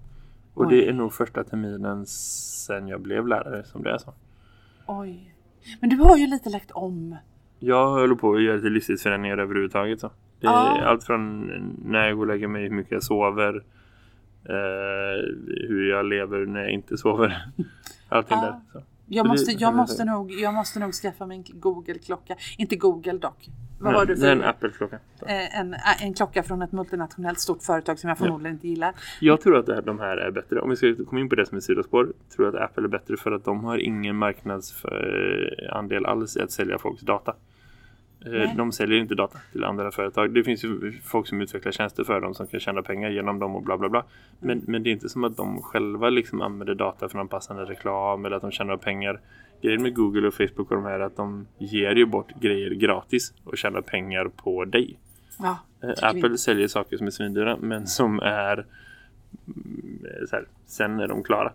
Och 0.53 0.65
Oj. 0.65 0.75
det 0.75 0.89
är 0.89 0.93
nog 0.93 1.13
första 1.13 1.43
terminen 1.43 2.05
sen 2.05 2.87
jag 2.87 3.01
blev 3.01 3.27
lärare 3.27 3.63
som 3.63 3.83
det 3.83 3.91
är 3.91 3.97
så. 3.97 4.13
Oj. 4.87 5.35
Men 5.81 5.89
du 5.89 5.97
har 5.97 6.17
ju 6.17 6.27
lite 6.27 6.49
lagt 6.49 6.71
om. 6.71 7.15
Jag 7.59 7.89
håller 7.89 8.15
på 8.15 8.33
att 8.33 8.41
göra 8.43 8.55
lite 8.55 8.69
livstidsförändringar 8.69 9.37
överhuvudtaget. 9.37 9.99
Så. 9.99 10.11
Det 10.39 10.47
är 10.47 10.51
Ja. 10.51 10.81
allt 10.85 11.03
från 11.03 11.41
när 11.85 12.07
jag 12.07 12.15
går 12.17 12.21
och 12.23 12.27
lägger 12.27 12.47
mig, 12.47 12.63
hur 12.63 12.69
mycket 12.75 12.91
jag 12.91 13.03
sover, 13.03 13.55
eh, 14.45 15.23
hur 15.67 15.89
jag 15.89 16.05
lever 16.05 16.45
när 16.45 16.61
jag 16.61 16.71
inte 16.71 16.97
sover. 16.97 17.45
Allting 18.09 18.37
Ja. 18.37 18.45
där. 18.73 18.79
Så. 18.81 18.85
Jag 19.13 19.27
måste, 19.27 19.51
jag, 19.51 19.75
måste 19.75 20.05
nog, 20.05 20.31
jag 20.31 20.53
måste 20.53 20.79
nog 20.79 20.93
skaffa 20.93 21.25
mig 21.25 21.37
en 21.37 21.59
Google-klocka. 21.59 22.35
Inte 22.57 22.75
Google 22.75 23.17
dock. 23.17 23.49
Vad 23.79 23.93
var 23.93 24.05
det 24.05 24.15
Det 24.15 24.27
är 24.27 24.31
en 24.31 24.39
för? 24.41 24.47
Apple-klocka. 24.47 24.99
Eh, 25.27 25.59
En, 25.59 25.75
en 26.01 26.13
klocka 26.13 26.43
från 26.43 26.61
ett 26.61 26.71
multinationellt 26.71 27.39
stort 27.39 27.63
företag 27.63 27.99
som 27.99 28.07
jag 28.09 28.17
förmodligen 28.17 28.55
inte 28.55 28.67
gillar. 28.67 28.93
Jag 29.19 29.41
tror 29.41 29.57
att 29.57 29.67
här, 29.67 29.81
de 29.81 29.99
här 29.99 30.17
är 30.17 30.31
bättre. 30.31 30.61
Om 30.61 30.69
vi 30.69 30.75
ska 30.75 30.95
komma 31.05 31.21
in 31.21 31.29
på 31.29 31.35
det 31.35 31.45
som 31.45 31.57
är 31.57 31.61
sidospår. 31.61 32.13
Tror 32.35 32.47
jag 32.47 32.55
att 32.55 32.61
Apple 32.61 32.83
är 32.83 32.87
bättre 32.87 33.17
för 33.17 33.31
att 33.31 33.45
de 33.45 33.63
har 33.63 33.77
ingen 33.77 34.15
marknadsandel 34.15 36.05
alls 36.05 36.37
i 36.37 36.41
att 36.41 36.51
sälja 36.51 36.77
folks 36.77 37.01
data. 37.01 37.33
Eh, 38.25 38.31
Nej. 38.31 38.53
De 38.57 38.71
säljer 38.71 38.99
inte 38.99 39.15
data 39.15 39.39
till 39.51 39.63
andra 39.63 39.91
företag. 39.91 40.33
Det 40.33 40.43
finns 40.43 40.63
ju 40.63 40.91
folk 41.03 41.27
som 41.27 41.41
utvecklar 41.41 41.71
tjänster 41.71 42.03
för 42.03 42.21
dem 42.21 42.33
som 42.33 42.47
kan 42.47 42.59
tjäna 42.59 42.81
pengar 42.81 43.09
genom 43.09 43.39
dem 43.39 43.55
och 43.55 43.63
bla 43.63 43.77
bla 43.77 43.89
bla. 43.89 44.03
Men, 44.39 44.61
men 44.67 44.83
det 44.83 44.89
är 44.89 44.91
inte 44.91 45.09
som 45.09 45.23
att 45.23 45.37
de 45.37 45.61
själva 45.61 46.09
liksom 46.09 46.41
använder 46.41 46.75
data 46.75 47.09
för 47.09 47.17
någon 47.17 47.27
passande 47.27 47.65
reklam 47.65 48.25
eller 48.25 48.35
att 48.35 48.41
de 48.41 48.51
tjänar 48.51 48.77
pengar. 48.77 49.19
Grejen 49.61 49.81
med 49.81 49.95
Google 49.95 50.27
och 50.27 50.33
Facebook 50.33 50.71
och 50.71 50.75
de 50.75 50.83
här 50.85 50.91
är 50.91 50.99
att 50.99 51.15
de 51.15 51.47
ger 51.57 51.95
ju 51.95 52.05
bort 52.05 52.31
grejer 52.41 52.69
gratis 52.69 53.33
och 53.43 53.57
tjänar 53.57 53.81
pengar 53.81 54.25
på 54.35 54.65
dig. 54.65 54.97
Ja, 55.39 55.57
Eh, 55.83 55.89
Apple 56.01 56.29
vi. 56.29 56.37
säljer 56.37 56.67
saker 56.67 56.97
som 56.97 57.07
är 57.07 57.11
svindyra 57.11 57.57
men 57.61 57.87
som 57.87 58.19
är 58.19 58.53
mm, 59.47 60.27
så 60.29 60.35
här, 60.35 60.45
sen 60.65 60.99
är 60.99 61.07
de 61.07 61.23
klara. 61.23 61.51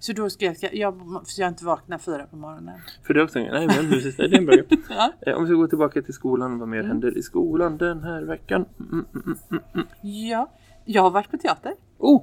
Så. 0.00 0.12
Då 0.12 0.30
ska 0.30 0.44
jag, 0.44 0.56
jag, 0.74 1.20
så 1.24 1.40
jag 1.42 1.48
inte 1.48 1.64
vaknar 1.64 1.98
fyra 1.98 2.26
på 2.26 2.36
morgonen. 2.36 2.80
För 3.06 3.14
det 3.14 3.20
är 3.20 3.24
också, 3.24 3.38
nej 3.38 3.66
men 3.66 3.90
precis, 3.90 4.16
det 4.16 4.22
är 4.24 4.38
en 4.38 4.46
bra. 4.46 4.56
Ja. 4.88 5.12
Eh, 5.26 5.34
Om 5.34 5.42
vi 5.44 5.48
ska 5.48 5.54
gå 5.56 5.66
tillbaka 5.68 6.02
till 6.02 6.14
skolan, 6.14 6.58
vad 6.58 6.68
mer 6.68 6.82
händer 6.82 7.18
i 7.18 7.22
skolan 7.22 7.76
den 7.78 8.02
här 8.02 8.22
veckan? 8.22 8.64
Mm, 8.80 9.04
mm, 9.14 9.22
mm, 9.26 9.38
mm, 9.50 9.62
mm. 9.74 9.86
ja, 10.28 10.50
jag 10.84 11.02
har 11.02 11.10
varit 11.10 11.30
på 11.30 11.36
teater. 11.36 11.72
Oh, 11.98 12.22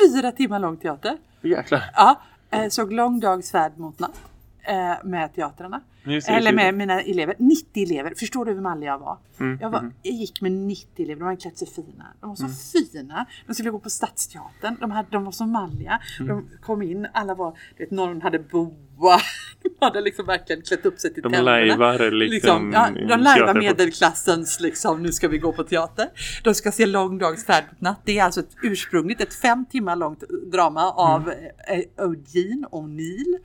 Fyra 0.00 0.32
timmar 0.32 0.58
lång 0.60 0.76
teater. 0.76 1.16
jäklar. 1.40 1.82
Ja, 1.94 2.20
eh, 2.50 2.68
såg 2.68 2.92
Lång 2.92 3.20
dags 3.20 3.50
färd 3.50 3.78
mot 3.78 3.98
natt 3.98 4.20
eh, 4.62 5.04
med 5.04 5.34
teatrarna. 5.34 5.80
Just 6.06 6.28
Eller 6.28 6.52
med 6.52 6.74
mina 6.74 7.00
elever. 7.00 7.34
90 7.38 7.82
elever. 7.82 8.12
Förstår 8.16 8.44
du 8.44 8.52
hur 8.52 8.60
mallig 8.60 8.86
jag 8.86 8.98
var? 8.98 9.18
Mm, 9.40 9.58
Jag, 9.60 9.70
var, 9.70 9.78
mm. 9.78 9.92
jag 10.02 10.14
gick 10.14 10.40
med 10.40 10.52
90 10.52 11.04
elever. 11.04 11.20
De 11.20 11.24
hade 11.24 11.36
klätt 11.40 11.58
sig 11.58 11.68
fina. 11.68 12.04
De 12.20 12.28
var 12.28 12.36
så 12.36 12.44
Mm. 12.44 12.54
fina. 12.92 13.26
De 13.46 13.54
skulle 13.54 13.70
gå 13.70 13.78
på 13.78 13.90
Stadsteatern. 13.90 14.76
De, 14.80 14.90
hade, 14.90 15.08
de 15.10 15.24
var 15.24 15.32
så 15.32 15.46
malliga. 15.46 16.00
Mm. 16.20 16.28
De 16.28 16.48
kom 16.62 16.82
in. 16.82 17.06
Alla 17.12 17.34
var... 17.34 17.58
Du 17.76 17.82
vet, 17.84 17.90
någon 17.90 18.22
hade 18.22 18.38
boa. 18.38 18.72
De 19.62 19.70
hade 19.80 20.00
liksom 20.00 20.26
verkligen 20.26 20.62
klätt 20.62 20.86
upp 20.86 20.98
sig 21.00 21.14
till 21.14 21.22
De 21.22 21.32
tänderna. 21.32 21.50
lajvar 21.58 22.10
liksom, 22.10 22.72
ja, 22.72 22.88
de 23.08 23.16
lajvar 23.20 23.54
medelklassens 23.54 24.60
liksom, 24.60 25.02
nu 25.02 25.12
ska 25.12 25.28
vi 25.28 25.38
gå 25.38 25.52
på 25.52 25.64
teater. 25.64 26.08
De 26.44 26.54
ska 26.54 26.72
se 26.72 26.86
Lång 26.86 27.18
dags 27.18 27.44
färd 27.46 27.64
mot 27.72 27.80
natt. 27.80 28.00
Det 28.04 28.18
är 28.18 28.24
alltså 28.24 28.40
ett 28.40 28.56
ursprungligt, 28.62 29.20
ett 29.20 29.34
fem 29.34 29.64
timmar 29.70 29.96
långt 29.96 30.22
drama 30.52 30.82
av 30.92 31.30
eh, 31.68 32.04
Eugene 32.04 32.66
O'Neill. 32.66 33.38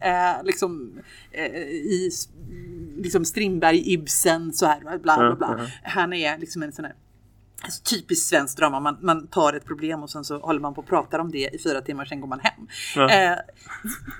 Eh, 0.00 0.44
liksom 0.44 0.98
eh, 1.32 1.56
i 1.68 2.07
liksom 2.96 3.24
Strindberg, 3.24 3.92
Ibsen, 3.92 4.52
så 4.52 4.66
här, 4.66 4.80
bla 4.80 4.98
bla 4.98 5.36
bla. 5.36 5.66
Han 5.82 6.12
är 6.12 6.38
liksom 6.38 6.62
en 6.62 6.72
sån 6.72 6.84
här 6.84 6.94
Alltså, 7.62 7.82
typiskt 7.94 8.28
svenskt 8.28 8.58
drama, 8.58 8.80
man, 8.80 8.96
man 9.00 9.26
tar 9.26 9.52
ett 9.52 9.64
problem 9.64 10.02
och 10.02 10.10
sen 10.10 10.24
så 10.24 10.38
håller 10.38 10.60
man 10.60 10.74
på 10.74 10.80
och 10.80 10.86
pratar 10.86 11.18
om 11.18 11.30
det 11.30 11.54
i 11.54 11.58
fyra 11.64 11.80
timmar, 11.80 12.04
sen 12.04 12.20
går 12.20 12.28
man 12.28 12.40
hem. 12.40 12.66
Ja. 12.96 13.10
Eh, 13.10 13.38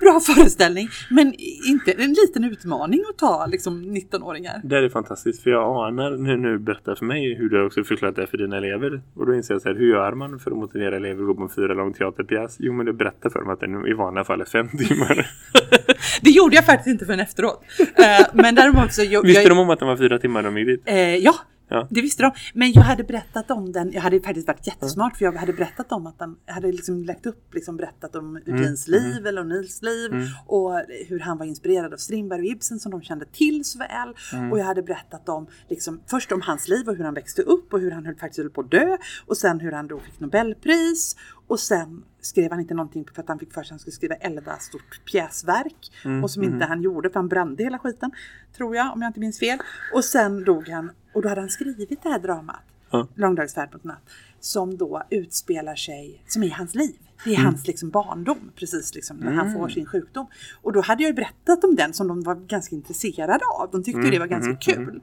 bra 0.01 0.19
föreställning, 0.19 0.89
men 1.09 1.33
inte 1.67 1.91
en 1.91 2.13
liten 2.13 2.43
utmaning 2.43 3.03
att 3.09 3.17
ta 3.17 3.45
liksom 3.45 3.83
19-åringar. 3.83 4.61
Det 4.63 4.77
är 4.77 4.89
fantastiskt 4.89 5.43
för 5.43 5.49
jag 5.49 5.87
anar 5.87 6.11
när 6.11 6.37
du 6.37 6.59
berättar 6.59 6.95
för 6.95 7.05
mig 7.05 7.35
hur 7.35 7.49
du 7.49 7.65
också 7.65 7.83
förklarat 7.83 8.15
det 8.15 8.27
för 8.27 8.37
dina 8.37 8.57
elever. 8.57 9.01
Och 9.13 9.25
då 9.25 9.35
inser 9.35 9.53
jag 9.53 9.61
så 9.61 9.69
här, 9.69 9.75
hur 9.75 9.89
gör 9.89 10.11
man 10.11 10.39
för 10.39 10.51
att 10.51 10.57
motivera 10.57 10.95
elever 10.95 11.21
att 11.21 11.27
gå 11.27 11.35
på 11.35 11.43
en 11.43 11.49
fyra 11.49 11.73
lång 11.73 11.93
teaterpjäs? 11.93 12.55
Jo 12.59 12.73
men 12.73 12.85
du 12.85 12.93
berättar 12.93 13.29
för 13.29 13.39
dem 13.39 13.49
att 13.49 13.59
den 13.59 13.87
i 13.87 13.93
vanliga 13.93 14.23
fall 14.23 14.41
är 14.41 14.45
fem 14.45 14.69
timmar. 14.69 15.31
Det 16.21 16.29
gjorde 16.29 16.55
jag 16.55 16.65
faktiskt 16.65 16.87
inte 16.87 17.05
förrän 17.05 17.19
efteråt. 17.19 17.63
Eh, 17.79 18.27
men 18.33 18.55
däremot 18.55 18.93
så... 18.93 19.03
Jag, 19.03 19.23
Visste 19.23 19.41
jag, 19.41 19.51
de 19.51 19.59
om 19.59 19.69
att 19.69 19.79
den 19.79 19.87
var 19.87 19.97
fyra 19.97 20.19
timmar 20.19 20.43
de 20.43 20.57
gick 20.57 20.67
dit? 20.67 20.81
Eh, 20.85 21.15
ja, 21.15 21.35
Ja. 21.69 21.87
det 21.89 22.01
visste 22.01 22.23
de. 22.23 22.31
Men 22.53 22.71
jag 22.71 22.81
hade 22.81 23.03
berättat 23.03 23.51
om 23.51 23.71
den. 23.71 23.91
Jag 23.91 24.01
hade 24.01 24.21
faktiskt 24.21 24.47
varit 24.47 24.67
jättesmart 24.67 25.17
för 25.17 25.25
jag 25.25 25.31
hade 25.31 25.53
berättat 25.53 25.91
om 25.91 26.07
att 26.07 26.19
den, 26.19 26.35
jag 26.45 26.53
hade 26.53 26.71
liksom 26.71 27.03
lagt 27.03 27.25
upp, 27.25 27.53
liksom 27.53 27.77
berättat 27.77 28.15
om 28.15 28.35
Eugenies 28.35 28.87
liv 28.87 29.27
eller 29.27 29.43
Nils 29.43 29.81
liv 29.81 30.11
och 30.45 30.81
hur 31.07 31.19
han 31.19 31.37
var 31.37 31.45
inspirerad 31.45 31.93
av 31.93 31.97
Strindberg 31.97 32.39
och 32.39 32.45
Ibsen 32.45 32.79
som 32.79 32.91
de 32.91 33.01
kände 33.01 33.25
till 33.25 33.65
så 33.65 33.79
väl. 33.79 34.15
Och 34.51 34.59
jag 34.59 34.65
hade 34.65 34.81
berättat 34.81 35.29
om, 35.29 35.47
liksom, 35.69 36.01
först 36.07 36.31
om 36.31 36.41
hans 36.41 36.67
liv 36.67 36.89
och 36.89 36.95
hur 36.95 37.03
han 37.03 37.13
växte 37.13 37.41
upp 37.41 37.73
och 37.73 37.79
hur 37.79 37.91
han 37.91 38.05
höll, 38.05 38.15
faktiskt 38.15 38.37
höll 38.37 38.49
på 38.49 38.61
att 38.61 38.71
dö 38.71 38.97
och 39.25 39.37
sen 39.37 39.59
hur 39.59 39.71
han 39.71 39.87
då 39.87 39.99
fick 39.99 40.19
Nobelpris 40.19 41.15
och 41.47 41.59
sen 41.59 42.03
skrev 42.21 42.51
han 42.51 42.59
inte 42.59 42.73
någonting 42.73 43.05
för 43.15 43.21
att 43.21 43.27
han 43.27 43.39
fick 43.39 43.53
för 43.53 43.63
sig 43.63 43.67
att 43.67 43.69
han 43.69 43.79
skulle 43.79 43.93
skriva 43.95 44.15
11 44.15 44.57
stort 44.59 45.01
pjäsverk 45.11 45.91
och 46.23 46.31
som 46.31 46.43
inte 46.43 46.65
han 46.65 46.81
gjorde 46.81 47.09
för 47.09 47.15
han 47.19 47.27
brände 47.27 47.63
hela 47.63 47.79
skiten 47.79 48.11
tror 48.57 48.75
jag 48.75 48.93
om 48.93 49.01
jag 49.01 49.09
inte 49.09 49.19
minns 49.19 49.39
fel. 49.39 49.59
Och 49.93 50.05
sen 50.05 50.43
dog 50.43 50.67
han 50.69 50.91
och 51.13 51.21
då 51.21 51.29
hade 51.29 51.41
han 51.41 51.49
skrivit 51.49 52.03
det 52.03 52.09
här 52.09 52.19
dramat 52.19 52.55
Ja. 52.91 53.07
Långdagsfärd 53.15 53.73
mot 53.73 53.83
natt 53.83 54.09
som 54.39 54.77
då 54.77 55.03
utspelar 55.09 55.75
sig 55.75 56.23
som 56.27 56.43
i 56.43 56.49
hans 56.49 56.75
liv. 56.75 56.95
Det 57.23 57.29
är 57.29 57.33
Mm. 57.35 57.45
hans 57.45 57.67
liksom 57.67 57.89
barndom 57.89 58.51
precis 58.55 58.95
liksom 58.95 59.17
när 59.17 59.31
han 59.31 59.53
får 59.53 59.69
sin 59.69 59.85
sjukdom. 59.85 60.25
Och 60.61 60.73
då 60.73 60.81
hade 60.81 61.03
jag 61.03 61.15
berättat 61.15 61.63
om 61.63 61.75
den 61.75 61.93
som 61.93 62.07
de 62.07 62.23
var 62.23 62.35
ganska 62.35 62.75
intresserade 62.75 63.39
av. 63.59 63.69
De 63.71 63.83
tyckte 63.83 63.99
Mm, 63.99 64.11
det 64.11 64.19
var 64.19 64.27
ganska 64.27 64.55
kul. 64.55 65.01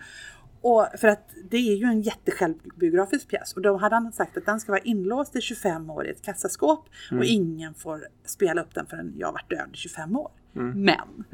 Och 0.69 0.87
för 1.01 1.09
att 1.09 1.31
det 1.51 1.57
är 1.57 1.77
ju 1.77 1.85
en 1.85 2.01
jättesjälvbiografisk 2.03 3.29
pjäs. 3.29 3.53
Och 3.53 3.63
då 3.63 3.77
hade 3.77 3.95
han 3.95 4.13
sagt 4.13 4.37
att 4.37 4.47
den 4.47 4.61
ska 4.61 4.73
vara 4.73 4.83
inlåst 4.83 5.37
i 5.37 5.41
25 5.41 5.91
år 5.91 6.07
i 6.07 6.11
ett 6.11 6.23
kassaskåp. 6.23 6.89
Och 7.13 7.25
ingen 7.25 7.75
får 7.75 8.07
spela 8.25 8.61
upp 8.63 8.75
den 8.75 8.87
förrän 8.87 9.15
jag 9.17 9.33
varit 9.33 9.51
död 9.51 9.69
i 9.73 9.77
25 9.77 10.17
år. 10.17 10.31
Men 10.75 11.25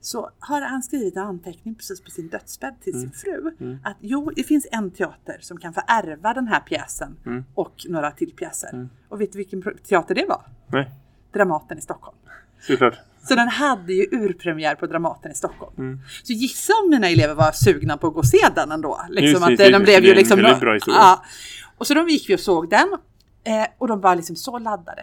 så 0.00 0.30
har 0.38 0.60
han 0.60 0.82
skrivit 0.82 1.16
en 1.16 1.22
anteckning 1.22 1.74
precis 1.74 2.00
på 2.00 2.10
sin 2.10 2.28
dödsbädd 2.28 2.74
till 2.80 2.92
sin 3.00 3.10
fru. 3.12 3.50
Att 3.84 3.96
jo, 4.00 4.30
det 4.36 4.42
finns 4.42 4.66
en 4.72 4.90
teater 4.90 5.36
som 5.40 5.58
kan 5.58 5.72
få 5.74 5.80
ärva 5.86 6.34
den 6.34 6.46
här 6.48 6.60
pjäsen 6.60 7.16
och 7.54 7.86
några 7.88 8.10
till 8.10 8.32
pjäser. 8.32 8.88
Och 9.08 9.20
vet 9.20 9.32
du 9.32 9.38
vilken 9.38 9.62
teater 9.88 10.14
det 10.14 10.26
var? 10.28 10.42
Nej, 10.66 10.90
Dramaten 11.32 11.78
i 11.78 11.80
Stockholm. 11.80 12.16
såklart. 12.60 12.98
Så 13.28 13.34
den 13.34 13.48
hade 13.48 13.92
ju 13.92 14.06
urpremiär 14.12 14.74
på 14.74 14.86
Dramaten 14.86 15.32
i 15.32 15.34
Stockholm. 15.34 16.00
Så 16.22 16.32
gissa 16.32 16.72
om 16.84 16.90
mina 16.90 17.08
elever 17.08 17.34
var 17.34 17.52
sugna 17.52 17.96
på 17.96 18.06
att 18.06 18.12
gå 18.14 18.18
och 18.18 18.26
se 18.26 18.48
den 18.54 18.72
ändå. 18.72 19.00
Liksom 19.08 19.28
Just, 19.30 19.42
att 19.42 19.50
just, 19.50 19.58
de 19.62 19.70
just. 19.70 19.84
blev 19.84 20.00
Det 20.00 20.06
ju 20.06 20.08
är 20.08 20.14
en 20.14 20.18
liksom... 20.18 20.38
bra 20.38 20.74
historia. 20.74 20.98
Ja. 21.00 21.24
Och 21.78 21.86
så 21.86 21.94
de 21.94 22.08
gick 22.08 22.28
vi 22.30 22.34
och 22.36 22.40
såg 22.40 22.70
den. 22.70 22.88
Eh, 23.44 23.66
och 23.78 23.88
de 23.88 24.00
var 24.00 24.16
liksom 24.16 24.36
så 24.36 24.58
laddade. 24.58 25.02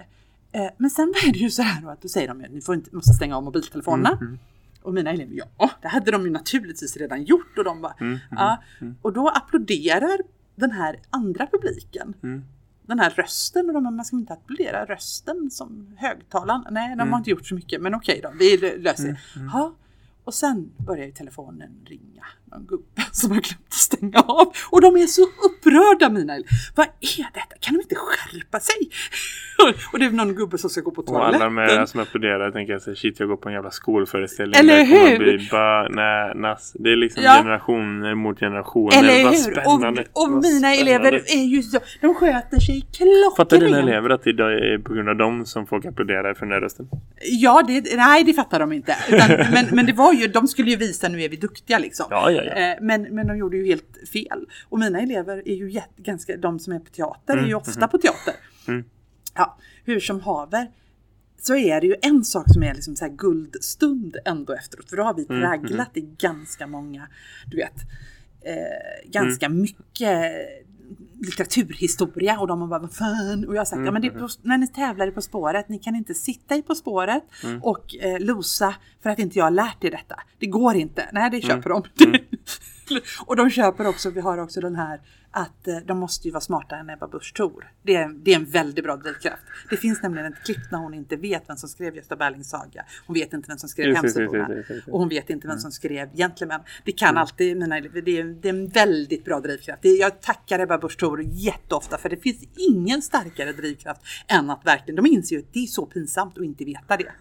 Eh, 0.51 0.61
men 0.77 0.89
sen 0.89 1.05
var 1.07 1.31
det 1.33 1.39
ju 1.39 1.49
så 1.49 1.61
här 1.61 1.81
då 1.81 1.89
att 1.89 2.01
då 2.01 2.07
säger 2.07 2.27
de 2.27 2.41
ju 2.41 2.47
ni 2.49 2.61
får 2.61 2.75
inte, 2.75 2.95
måste 2.95 3.13
stänga 3.13 3.37
av 3.37 3.43
mobiltelefonerna. 3.43 4.17
Mm, 4.21 4.39
Och 4.81 4.93
mina 4.93 5.09
elever, 5.11 5.33
ja 5.57 5.69
det 5.81 5.87
hade 5.87 6.11
de 6.11 6.23
ju 6.25 6.29
naturligtvis 6.31 6.97
redan 6.97 7.23
gjort. 7.23 7.57
Och 7.57 7.63
de 7.63 7.81
bara, 7.81 7.93
Mm, 8.01 8.19
ja. 8.31 8.63
Och 9.01 9.13
då 9.13 9.29
applåderar 9.29 10.17
den 10.55 10.71
här 10.71 10.99
andra 11.09 11.47
publiken. 11.51 12.13
Mm. 12.89 12.97
Den 12.97 12.99
här 12.99 13.09
rösten 13.09 13.67
och 13.67 13.73
de 13.73 13.83
man 13.95 14.05
ska 14.05 14.15
inte 14.15 14.33
applådera 14.33 14.85
rösten 14.85 15.49
som 15.51 15.93
högtalaren. 15.97 16.63
Nej, 16.71 16.95
de 16.95 17.11
har 17.11 17.17
inte 17.17 17.29
gjort 17.29 17.45
så 17.47 17.55
mycket 17.55 17.81
men 17.81 17.95
okej 17.95 18.19
då, 18.23 18.31
vi 18.39 18.57
lö- 18.57 18.77
löser 18.81 19.07
det. 19.07 19.19
Ja. 19.53 19.73
Och 20.23 20.33
sen 20.33 20.71
börjar 20.77 21.05
ju 21.05 21.11
telefonen 21.11 21.71
ringa. 21.85 22.25
Någon 22.51 22.65
gubbe 22.65 23.01
som 23.11 23.31
har 23.31 23.37
glömt 23.37 23.67
att 23.67 23.73
stänga 23.73 24.19
av. 24.19 24.53
Och 24.71 24.81
de 24.81 24.95
är 24.97 25.07
så 25.07 25.21
upprörda 25.21 26.09
mina. 26.09 26.33
Vad 26.75 26.85
är 26.87 27.23
detta? 27.33 27.55
Kan 27.59 27.73
de 27.75 27.81
inte 27.81 27.95
skärpa 27.95 28.59
sig? 28.59 28.75
och 29.93 29.99
det 29.99 30.05
är 30.05 30.09
någon 30.11 30.35
gubbe 30.35 30.57
som 30.57 30.69
ska 30.69 30.81
gå 30.81 30.91
på 30.91 31.01
Och 31.01 31.25
alla 31.25 31.37
de 31.39 31.57
här 31.57 31.65
toaletten. 31.67 31.87
som 31.87 31.99
applåderar 31.99 32.51
tänker 32.51 32.73
jag 32.73 32.81
så 32.81 32.89
här, 32.89 32.95
shit 32.95 33.19
jag 33.19 33.29
går 33.29 33.37
på 33.37 33.49
en 33.49 33.55
jävla 33.55 33.71
skolföreställning. 33.71 34.59
Eller 34.59 34.83
hur? 34.83 35.17
Bli 35.17 35.47
bananas. 35.51 36.71
Det 36.79 36.91
är 36.91 36.95
liksom 36.95 37.23
Ja. 37.23 37.33
generationer 37.37 38.15
mot 38.15 38.39
generationer. 38.39 38.97
Eller 38.99 39.29
hur? 39.31 39.57
Och, 39.67 40.23
och 40.23 40.31
mina 40.31 40.73
elever 40.75 41.13
är 41.13 41.45
ju 41.45 41.61
så, 41.63 41.79
de 42.01 42.15
sköter 42.15 42.59
sig 42.59 42.81
klockrent. 42.81 43.35
Fattar 43.37 43.57
dina 43.57 43.79
elever 43.79 44.09
att 44.09 44.23
det 44.23 44.29
är 44.29 44.77
på 44.83 44.93
grund 44.93 45.09
av 45.09 45.15
dem 45.15 45.45
som 45.45 45.67
folk 45.67 45.85
applåderar 45.85 46.33
för 46.33 46.45
den 46.45 46.53
här 46.53 46.61
rösten? 46.61 46.89
Ja, 47.21 47.63
det, 47.67 47.95
nej 47.97 48.23
det 48.23 48.33
fattar 48.33 48.59
de 48.59 48.71
inte. 48.73 48.95
Utan, 49.09 49.29
men, 49.53 49.65
men 49.71 49.85
det 49.85 49.93
var 49.93 50.13
ju, 50.13 50.27
de 50.27 50.47
skulle 50.47 50.69
ju 50.71 50.75
visa 50.77 51.07
nu 51.09 51.21
är 51.21 51.29
vi 51.29 51.35
duktiga 51.35 51.79
liksom. 51.79 52.05
Ja, 52.09 52.31
ja, 52.31 52.38
ja. 52.43 52.53
Eh, 52.53 52.77
Men, 52.81 53.01
men 53.01 53.27
de 53.27 53.37
gjorde 53.37 53.57
ju 53.57 53.65
helt 53.65 53.97
fel. 54.13 54.45
Och 54.69 54.79
mina 54.79 54.99
elever 55.01 55.47
är 55.49 55.55
ju 55.55 55.71
jätte, 55.71 56.01
ganska, 56.01 56.37
de 56.37 56.59
som 56.59 56.73
är 56.73 56.79
på 56.79 56.89
teater 56.91 57.37
är 57.37 57.47
ju 57.47 57.55
ofta 57.55 57.87
på 57.87 57.97
teater. 57.97 58.33
Mm. 58.67 58.83
Ja, 59.35 59.57
hur 59.85 59.99
som 59.99 60.19
haver 60.21 60.67
så 61.41 61.55
är 61.55 61.81
det 61.81 61.87
ju 61.87 61.95
en 62.01 62.23
sak 62.23 62.43
som 62.47 62.63
är 62.63 62.73
liksom 62.73 62.95
så 62.95 63.05
här 63.05 63.11
guldstund 63.11 64.17
ändå 64.25 64.53
efteråt. 64.53 64.89
För 64.89 64.97
då 64.97 65.03
har 65.03 65.13
vi 65.13 65.25
Mm, 65.29 65.41
tragglat 65.41 65.97
i 65.97 66.01
ganska 66.01 66.67
många, 66.67 67.07
du 67.47 67.57
vet, 67.57 67.75
eh, 68.41 69.09
ganska 69.11 69.45
Mm. 69.45 69.61
mycket 69.61 70.31
litteraturhistoria 71.21 72.39
och 72.39 72.47
de 72.47 72.61
har 72.61 72.67
bara 72.67 72.79
vad 72.79 72.93
fan 72.93 73.45
och 73.47 73.55
jag 73.55 73.59
har 73.59 73.65
sagt 73.65 73.81
ja 73.85 73.91
men 73.91 74.01
det 74.01 74.07
Mm, 74.07 74.19
på, 74.19 74.27
när 74.41 74.57
ni 74.57 74.67
tävlar 74.67 75.07
i 75.07 75.11
På 75.11 75.21
spåret 75.21 75.69
ni 75.69 75.79
kan 75.79 75.95
inte 75.95 76.13
sitta 76.13 76.55
i 76.55 76.61
På 76.61 76.75
spåret 76.75 77.23
Mm. 77.43 77.63
och 77.63 77.95
eh, 77.95 78.19
losa 78.19 78.75
för 79.03 79.09
att 79.09 79.19
inte 79.19 79.37
jag 79.39 79.45
har 79.45 79.51
lärt 79.51 79.83
er 79.83 79.91
detta. 79.91 80.19
Det 80.39 80.45
går 80.47 80.75
inte. 80.75 81.09
Nej 81.13 81.21
Mm. 81.27 81.31
det 81.31 81.47
köper 81.47 81.69
de. 81.69 81.83
och 83.25 83.35
de 83.35 83.49
köper 83.49 83.87
också, 83.87 84.09
vi 84.09 84.21
har 84.21 84.37
också 84.37 84.61
den 84.61 84.75
här 84.75 84.99
att 85.31 85.67
eh, 85.67 85.77
de 85.85 85.97
måste 85.97 86.27
ju 86.27 86.31
vara 86.31 86.41
smartare 86.41 86.79
än 86.79 86.89
Ebba 86.89 87.07
Busch 87.07 87.33
Thor. 87.35 87.71
Det 87.83 87.95
är, 87.95 88.09
det 88.09 88.31
är 88.31 88.35
en 88.35 88.45
väldigt 88.45 88.85
bra 88.85 88.95
drivkraft. 88.95 89.43
Det 89.69 89.77
finns 89.77 90.01
nämligen 90.01 90.33
ett 90.33 90.43
klipp 90.45 90.71
när 90.71 90.79
hon 90.79 90.93
inte 90.93 91.15
vet 91.15 91.43
vem 91.49 91.57
som 91.57 91.69
skrev 91.69 91.95
Gösta 91.95 92.15
Berlings 92.15 92.49
saga. 92.49 92.85
Hon 93.07 93.13
vet 93.13 93.33
inte 93.33 93.47
vem 93.47 93.57
som 93.57 93.69
skrev 93.69 93.95
Hemsöborna. 93.95 94.49
Och 94.87 94.99
hon 94.99 95.09
vet 95.09 95.29
inte 95.29 95.47
vem 95.47 95.57
som 95.57 95.71
skrev 95.71 96.09
Gentlemen. 96.15 96.59
Det 96.83 96.91
kan 96.91 97.17
alltid 97.17 97.57
mina. 97.57 97.79
Det 97.79 98.19
är, 98.19 98.23
det 98.41 98.49
är 98.49 98.53
en 98.53 98.67
väldigt 98.67 99.25
bra 99.25 99.39
drivkraft. 99.39 99.81
Det 99.81 99.89
jag 99.89 100.21
tackar 100.21 100.59
Ebba 100.59 100.77
Busch 100.77 100.97
Thor 100.97 101.21
jätteofta 101.25 101.97
för 101.97 102.09
det 102.09 102.17
finns 102.17 102.43
ingen 102.69 103.01
starkare 103.01 103.53
drivkraft 103.53 104.01
än 104.27 104.49
att 104.49 104.65
verkligen, 104.65 104.95
de 104.95 105.05
inser 105.05 105.35
ju 105.35 105.41
att 105.41 105.53
det 105.53 105.63
är 105.63 105.67
så 105.67 105.85
pinsamt 105.85 106.37
att 106.37 106.43
inte 106.43 106.65
veta 106.65 106.97
det. 106.97 107.11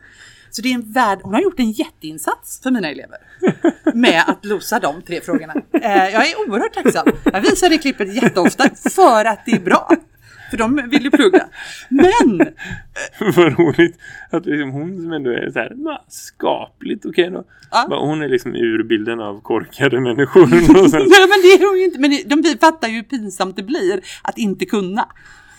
Så 0.51 0.63
det 0.63 0.69
är 0.71 0.75
en 0.75 0.93
värld, 0.93 1.19
hon 1.23 1.35
har 1.35 1.41
gjort 1.41 1.59
en 1.61 1.71
jätteinsats 1.71 2.61
för 2.63 2.71
mina 2.71 2.89
elever 2.91 3.19
med 3.95 4.23
att 4.27 4.45
losa 4.45 4.79
de 4.81 5.03
tre 5.03 5.21
frågorna. 5.21 5.55
Eh, 5.73 6.09
jag 6.09 6.29
är 6.31 6.49
oerhört 6.49 6.75
tacksam. 6.75 7.07
Jag 7.25 7.41
visar 7.41 7.69
det 7.71 7.79
klippet 7.79 8.15
jätteofta 8.15 8.65
för 8.95 9.25
att 9.25 9.45
det 9.47 9.53
är 9.53 9.61
bra. 9.61 9.91
För 10.51 10.57
de 10.57 10.89
vill 10.91 11.03
ju 11.05 11.11
plugga. 11.11 11.47
Men 11.89 12.39
Vad 13.37 13.59
roligt 13.59 13.97
att 14.31 14.47
liksom 14.47 14.71
hon 14.71 15.03
som 15.03 15.13
ändå 15.13 15.31
är 15.31 15.51
så 15.51 15.59
här 15.59 15.75
"Ma, 15.75 16.01
skapligt 16.09 17.07
okej 17.07 17.31
då. 17.31 17.45
Ja. 17.71 17.99
Hon 18.01 18.23
är 18.23 18.29
liksom 18.29 18.55
ur 18.55 18.83
bilden 18.83 19.21
av 19.21 19.41
korkade 19.41 20.01
människor. 20.01 20.47
Nej 20.47 21.29
men 21.29 21.39
det 21.43 21.53
är 21.53 21.69
hon 21.69 21.79
ju 21.79 21.85
inte. 21.85 21.99
Men 22.01 22.43
de 22.43 22.59
fattar 22.59 22.89
ju 22.89 22.95
hur 22.95 23.03
pinsamt 23.03 23.57
det 23.57 23.63
blir 23.63 24.01
att 24.23 24.39
inte 24.39 24.65
kunna. 24.65 25.09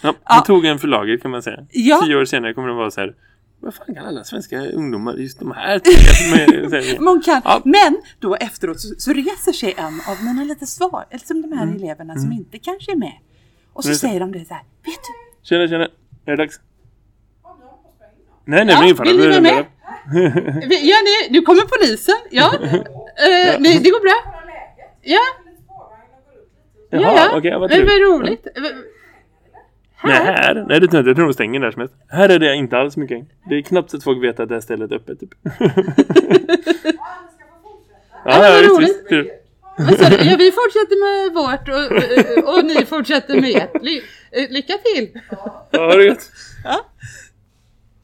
ja, 0.02 0.14
Ja. 0.26 0.36
hon 0.36 0.44
tog 0.44 0.66
en 0.66 0.80
för 0.80 0.88
laget 0.88 1.22
kan 1.22 1.32
man 1.32 1.44
säga. 1.44 1.60
Ja. 1.72 2.02
Tio 2.06 2.16
år 2.16 2.26
senare 2.26 2.54
kommer 2.54 2.68
de 2.68 2.78
vara 2.78 2.92
så 2.92 3.02
här. 3.02 3.14
Vad 3.62 3.74
fan 3.74 3.96
kan 3.96 4.06
alla 4.06 4.24
svenska 4.24 4.62
ungdomar, 4.66 5.14
just 5.14 5.40
de 5.40 5.52
här 5.52 5.80
tycka 5.80 6.98
hon 7.04 7.22
kan, 7.22 7.42
Ja. 7.46 7.62
men 7.66 8.02
då 8.20 8.36
efteråt 8.36 8.82
så, 8.82 8.96
så 8.98 9.14
reser 9.14 9.52
sig 9.52 9.74
en 9.78 10.02
av 10.08 10.24
mina 10.24 10.44
lite 10.44 10.66
svar, 10.68 11.06
eller 11.10 11.26
som 11.26 11.42
de 11.42 11.52
här 11.58 11.64
Mm. 11.64 11.76
eleverna 11.76 12.16
som 12.16 12.32
inte 12.32 12.58
kanske 12.60 12.92
är 12.92 12.96
med. 12.96 13.14
Och 13.74 13.84
så 13.84 13.96
säger 13.96 14.20
de 14.20 14.32
det 14.32 14.46
så 14.46 14.54
här, 14.54 14.64
vet 14.86 14.96
du? 14.96 15.48
Tjena, 15.50 15.68
tjena. 15.68 15.84
Är 16.26 16.32
det 16.32 16.36
dags? 16.36 16.60
Nej, 18.46 18.66
nej, 18.66 18.74
Ja, 18.74 18.80
men 18.80 18.84
ingen 18.84 18.96
fara. 18.98 19.08
vill 19.08 19.18
ni 19.18 19.28
vara 19.28 19.42
med. 19.42 19.66
Ja, 20.82 20.98
ni, 21.04 21.30
nu 21.30 21.42
kommer 21.42 21.62
polisen. 21.62 22.16
Ja, 22.32 22.54
eh, 22.56 23.62
det, 23.62 23.80
det 23.84 23.90
går 23.90 24.02
bra. 24.02 24.34
Ja, 25.02 25.20
Jaha, 26.92 27.02
ja, 27.02 27.16
ja. 27.32 27.38
okej, 27.38 27.52
vad 27.52 27.72
vad 27.72 28.20
roligt. 28.20 28.48
Nej, 30.04 30.16
här? 30.16 30.66
Nej, 30.68 30.80
det 30.80 30.88
tror 30.88 30.96
jag 30.96 31.02
inte. 31.02 31.10
Jag 31.10 31.16
tror 31.16 31.26
de 31.26 31.34
stänger 31.34 31.60
där 31.60 31.72
som 31.72 31.80
helst. 31.80 31.96
Här 32.08 32.30
är 32.30 32.40
det 32.40 32.56
inte 32.56 32.78
alls 32.78 32.98
mycket. 32.98 33.28
Det 33.50 33.56
är 33.56 33.62
knappt 33.62 33.92
så 33.92 33.98
att 33.98 34.04
folk 34.04 34.24
vet 34.24 34.40
att 34.40 34.50
det 34.50 34.56
här 34.56 34.62
stället 34.62 34.92
är 34.92 34.96
öppet, 34.96 35.20
typ. 35.20 35.30
ja, 38.26 38.40
vad 38.40 38.46
ja, 38.46 38.60
visst, 38.62 38.72
roligt. 38.72 39.06
visst. 39.10 40.00
Sa 40.00 40.10
du? 40.10 40.16
Ja, 40.16 40.36
vi 40.38 40.52
fortsätter 40.52 40.98
med 41.06 41.34
vårt 41.34 41.70
och, 41.70 42.54
och, 42.56 42.66
ni 42.66 42.86
fortsätter 42.86 43.42
med 43.42 43.56
ert. 43.56 43.84
Ly, 43.84 44.02
eh, 44.32 44.50
lycka 44.50 44.74
till. 44.78 45.10
Ja, 45.72 45.80
ha 45.86 45.96
det 45.96 46.04
gött. 46.04 46.32
Ja, 46.64 46.86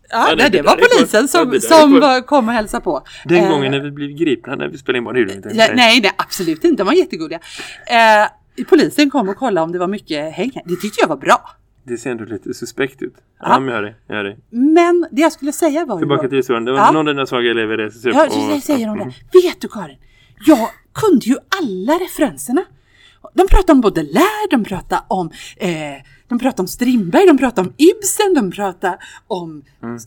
Ja, 0.10 0.34
nej, 0.38 0.50
det 0.50 0.58
det 0.58 0.62
var 0.62 0.76
polisen 0.76 1.22
Ja, 1.22 1.28
som, 1.28 1.54
är 1.54 1.60
som 1.60 2.00
var, 2.00 2.22
kom 2.22 2.48
och 2.48 2.54
hälsade 2.54 2.84
på. 2.84 3.04
Den 3.26 3.44
Eh, 3.44 3.50
gången 3.50 3.72
när 3.72 3.80
vi 3.80 3.92
blev 3.92 4.10
gripna 4.10 4.56
när 4.56 4.68
vi 4.68 4.78
spelade 4.78 4.98
in 4.98 5.04
barn, 5.04 5.16
det 5.28 5.34
inte. 5.34 5.50
Ja, 5.54 5.68
nej, 5.74 6.02
nej, 6.02 6.12
absolut 6.18 6.64
inte. 6.64 6.84
De 6.84 6.88
var 6.88 6.94
jättegulliga. 6.94 7.40
Eh, 7.88 8.66
polisen 8.70 9.10
kom 9.10 9.30
och 9.30 9.36
kollade 9.36 9.64
om 9.66 9.72
det 9.72 9.80
var 9.80 9.88
mycket 9.88 10.34
häng. 10.34 10.52
här. 10.56 10.64
Det 10.66 10.76
tyckte 10.76 11.02
jag 11.02 11.08
var 11.08 11.18
bra. 11.18 11.56
Det 11.88 11.98
ser 11.98 12.12
ändå 12.12 12.26
lite 12.26 12.54
suspekt 12.54 13.02
ut. 13.02 13.14
Ja, 13.40 13.46
Ja. 13.50 13.60
men 13.60 13.68
jag 13.68 13.76
hör 13.76 13.84
det. 13.84 13.96
Jag 14.08 14.26
det. 14.26 14.38
Men 14.50 15.08
det 15.12 15.22
jag 15.22 15.32
skulle 15.32 15.52
säga 15.52 15.86
var 15.86 15.98
Tillbaka 16.00 16.28
till 16.28 16.38
historien. 16.38 16.66
Det 16.66 16.72
var 16.72 16.80
Ja. 16.80 16.92
någon 16.92 17.08
av 17.08 17.14
dina 17.14 17.26
svaga 17.26 17.52
elever 17.52 17.78
reser 17.78 18.10
upp 18.10 18.16
Ja, 18.16 18.56
och... 18.56 18.64
säger 18.64 18.88
hon 18.88 18.98
det. 18.98 19.14
Vet 19.42 19.62
du 19.62 19.68
Karin? 19.68 19.98
Jag 20.46 20.70
kunde 20.94 21.26
ju 21.26 21.36
alla 21.62 21.94
referenserna. 21.94 22.64
De 23.34 23.48
pratade 23.48 23.72
om 23.72 23.82
Baudelaire, 23.82 24.48
de 24.52 24.64
pratade 24.64 25.02
om, 25.08 25.32
eh, 25.58 25.70
de 26.28 26.40
pratade 26.40 26.62
om 26.62 26.68
Strindberg, 26.68 27.28
de 27.28 27.38
pratade 27.38 27.68
om 27.68 27.74
Ibsen, 27.78 28.34
de 28.36 28.52
pratade 28.52 28.98
om 29.28 29.64
Mm. 29.84 29.98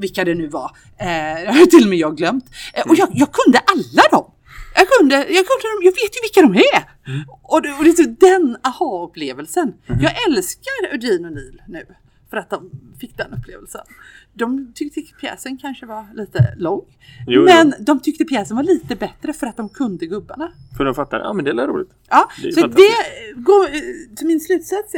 vilka 0.00 0.24
det 0.24 0.34
nu 0.34 0.46
var. 0.48 0.70
Eh, 0.98 1.06
det 1.06 1.58
har 1.58 1.66
till 1.66 1.82
och 1.84 1.88
med 1.88 1.98
jag 1.98 2.16
glömt. 2.16 2.44
Eh, 2.74 2.82
och 2.90 2.96
jag, 2.96 3.08
jag 3.12 3.28
kunde 3.32 3.58
alla 3.58 4.02
dem. 4.10 4.30
Jag 4.78 4.88
kunde, 4.88 5.14
jag 5.16 5.26
kunde 5.48 5.66
jag 5.82 5.92
vet 5.92 6.12
ju 6.16 6.20
vilka 6.26 6.40
de 6.42 6.54
är. 6.76 6.82
Mm. 7.12 7.24
Och, 7.42 7.62
det, 7.62 7.72
och 7.72 7.84
det 7.84 7.90
är 7.90 8.36
den 8.36 8.56
aha-upplevelsen. 8.62 9.72
Jag 9.86 10.12
älskar 10.28 10.92
Eugene 10.92 11.28
och 11.28 11.34
Neil 11.34 11.62
nu. 11.68 11.86
För 12.30 12.36
att 12.36 12.50
de 12.50 12.70
fick 13.00 13.16
den 13.16 13.32
upplevelsen. 13.32 13.80
De 14.34 14.72
tyckte 14.74 15.00
pjäsen 15.20 15.58
kanske 15.58 15.86
var 15.86 16.06
lite 16.14 16.54
lång. 16.56 16.84
Jo, 17.26 17.44
men 17.44 17.74
de 17.78 18.00
tyckte 18.00 18.24
pjäsen 18.24 18.56
var 18.56 18.64
lite 18.64 18.96
bättre 18.96 19.32
för 19.32 19.46
att 19.46 19.56
de 19.56 19.68
kunde 19.68 20.06
gubbarna. 20.06 20.52
För 20.76 20.84
de 20.84 20.94
fattar, 20.94 21.18
ja 21.20 21.32
men 21.32 21.44
det 21.44 21.50
är 21.50 21.66
roligt. 21.66 21.90
Ja, 22.10 22.30
Det 22.42 22.52
så 22.52 22.66
det 22.66 22.92
går, 23.36 23.66
så 24.18 24.26
min 24.26 24.40
slutsats 24.40 24.94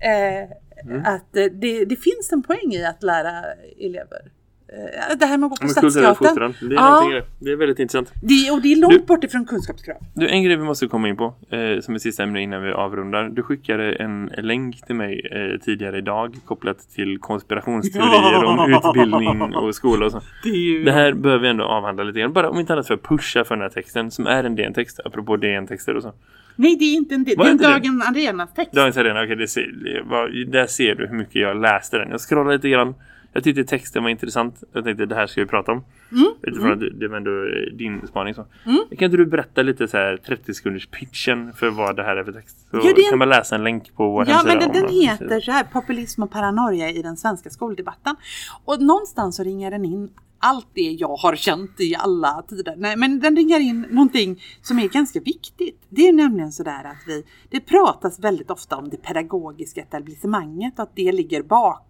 är 0.00 0.42
eh, 0.42 0.48
Mm. 0.86 1.02
att 1.06 1.36
eh, 1.36 1.44
det, 1.44 1.84
det 1.84 1.96
finns 1.96 2.32
en 2.32 2.42
poäng 2.42 2.72
i 2.72 2.84
att 2.84 3.02
lära 3.02 3.44
elever. 3.80 4.30
Eh, 4.76 5.16
det 5.18 5.26
här 5.26 5.38
med 5.38 5.46
att 5.46 5.50
gå 5.50 5.56
på 5.66 5.68
Stadsteatern. 5.68 6.54
det 6.60 6.66
är 6.66 6.78
Ja. 6.78 7.22
det. 7.40 7.50
Är 7.52 7.56
väldigt 7.56 7.78
intressant. 7.78 8.12
Det, 8.22 8.50
och 8.50 8.62
det 8.62 8.72
är 8.72 8.76
långt 8.80 8.92
Du- 8.94 9.00
bort 9.06 9.24
ifrån 9.24 9.44
kunskapskrav. 9.46 9.96
Du, 10.14 10.28
en 10.28 10.42
grej 10.42 10.56
vi 10.56 10.62
måste 10.64 10.86
komma 10.86 11.08
in 11.08 11.16
på 11.16 11.34
eh, 11.50 11.80
som 11.80 11.94
är 11.94 11.98
sista 11.98 12.22
ämne 12.22 12.40
innan 12.42 12.62
vi 12.62 12.72
avrundar. 12.72 13.28
Du 13.28 13.42
skickade 13.42 13.92
en 13.92 14.30
länk 14.38 14.86
till 14.86 14.94
mig 14.94 15.28
eh, 15.32 15.60
tidigare 15.60 15.98
idag 15.98 16.34
kopplat 16.44 16.78
till 16.94 17.18
konspirationsteorier 17.18 18.44
om 18.44 18.72
utbildning 18.72 19.54
och 19.54 19.74
skola 19.74 20.06
och 20.06 20.12
så. 20.12 20.20
Det 20.42 20.48
ju... 20.48 20.84
Det 20.84 20.92
här 20.92 21.12
behöver 21.12 21.42
vi 21.42 21.48
ändå 21.48 21.64
avhandla 21.64 22.04
lite 22.04 22.20
grann. 22.20 22.32
Bara 22.32 22.50
om 22.50 22.60
inte 22.60 22.72
annat 22.72 22.86
för 22.86 22.94
att 22.94 23.02
pusha 23.02 23.44
för 23.44 23.54
den 23.54 23.62
här 23.62 23.68
texten 23.68 24.10
som 24.10 24.26
är 24.26 24.44
en 24.44 24.54
DN-text, 24.56 25.00
apropå 25.04 25.36
DN-texter 25.36 25.96
och 25.96 26.02
så. 26.02 26.12
Nej, 26.56 26.76
det 26.76 26.84
är 26.84 26.94
inte 26.94 27.14
en 27.14 27.24
del. 27.24 27.36
Det 27.36 27.44
är 27.44 27.50
en? 27.50 27.56
Dagen 27.56 28.02
Arena-text. 28.02 28.72
Dagens 28.72 28.96
Arena, 28.96 29.22
okej, 29.24 29.36
det 29.36 29.48
ser, 29.48 29.72
det 29.84 30.02
var, 30.10 30.50
där 30.52 30.66
ser 30.66 30.94
du 30.94 31.06
hur 31.06 31.16
mycket 31.16 31.34
jag 31.34 31.60
läste 31.60 31.98
den. 31.98 32.10
Jag 32.10 32.20
scrollade 32.20 32.56
lite 32.56 32.68
grann. 32.68 32.94
Jag 33.34 33.44
tyckte 33.44 33.64
texten 33.64 34.02
var 34.02 34.10
intressant. 34.10 34.62
Jag 34.72 34.84
tänkte 34.84 35.06
det 35.06 35.14
här 35.14 35.26
ska 35.26 35.40
vi 35.40 35.46
prata 35.46 35.72
om. 35.72 35.84
Mm, 36.12 36.32
Utifrån 36.42 36.72
att 36.72 36.80
det- 37.00 37.08
var 37.08 37.16
ändå 37.16 37.30
din 37.76 38.06
spaning. 38.06 38.34
Så. 38.34 38.44
Kan 38.64 39.04
inte 39.04 39.16
du 39.16 39.26
berätta 39.26 39.62
lite 39.62 39.88
så 39.88 39.96
här 39.96 40.16
30 40.16 40.54
sekunders 40.54 40.86
pitchen 40.86 41.52
för 41.52 41.70
vad 41.70 41.96
det 41.96 42.02
här 42.02 42.16
är 42.16 42.24
för 42.24 42.32
text? 42.32 42.56
Så 42.70 42.76
Ja, 42.76 42.88
en- 42.90 43.10
kan 43.10 43.18
man 43.18 43.28
läsa 43.28 43.54
en 43.54 43.64
länk 43.64 43.94
på 43.96 44.10
vår 44.10 44.28
Ja, 44.28 44.34
hemsida. 44.34 44.58
men 44.60 44.72
den, 44.72 44.82
den 44.82 44.92
heter 45.00 45.40
så 45.40 45.50
här, 45.52 45.64
Populism 45.64 46.22
och 46.22 46.30
paranoia 46.30 46.90
i 46.90 47.02
den 47.02 47.16
svenska 47.16 47.50
skoldebatten. 47.50 48.16
Och 48.64 48.82
någonstans 48.82 49.36
så 49.36 49.42
ringar 49.42 49.70
den 49.70 49.84
in 49.84 50.10
allt 50.38 50.66
det 50.74 50.80
jag 50.90 51.16
har 51.16 51.36
känt 51.36 51.80
i 51.80 51.94
alla 51.98 52.42
tider. 52.48 52.74
Nej, 52.76 52.96
men 52.96 53.20
den 53.20 53.36
ringar 53.36 53.60
in 53.60 53.86
någonting 53.90 54.42
som 54.62 54.78
är 54.78 54.88
ganska 54.88 55.20
viktigt. 55.20 55.80
Det 55.88 56.08
är 56.08 56.12
nämligen 56.12 56.52
så 56.52 56.62
där 56.62 56.84
att 56.84 57.02
vi, 57.06 57.24
det 57.50 57.60
pratas 57.60 58.18
väldigt 58.20 58.50
ofta 58.50 58.76
om 58.76 58.88
det 58.88 58.96
pedagogiska 58.96 59.80
etablissemanget 59.80 60.74
och 60.78 60.82
att 60.82 60.92
det 60.96 61.12
ligger 61.12 61.42
bakom 61.42 61.86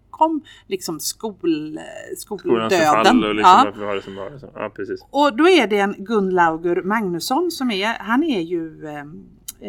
liksom 0.67 0.99
skol, 0.99 1.79
Skolans 2.17 2.73
skoldöden. 2.73 3.23
och 3.23 3.35
liksom 3.35 3.73
Ja. 3.79 3.85
har 3.85 3.95
det 3.95 4.01
som. 4.01 4.39
Så. 4.39 4.49
Ja, 4.55 4.71
precis. 4.75 5.05
Och 5.09 5.37
då 5.37 5.47
är 5.49 5.67
det 5.67 5.77
en 5.79 5.95
Gunlaugur 5.97 6.81
Magnusson 6.83 7.51
som 7.51 7.71
är, 7.71 7.87
han 7.99 8.23
är 8.23 8.41
ju 8.41 8.85
eh, 8.85 8.95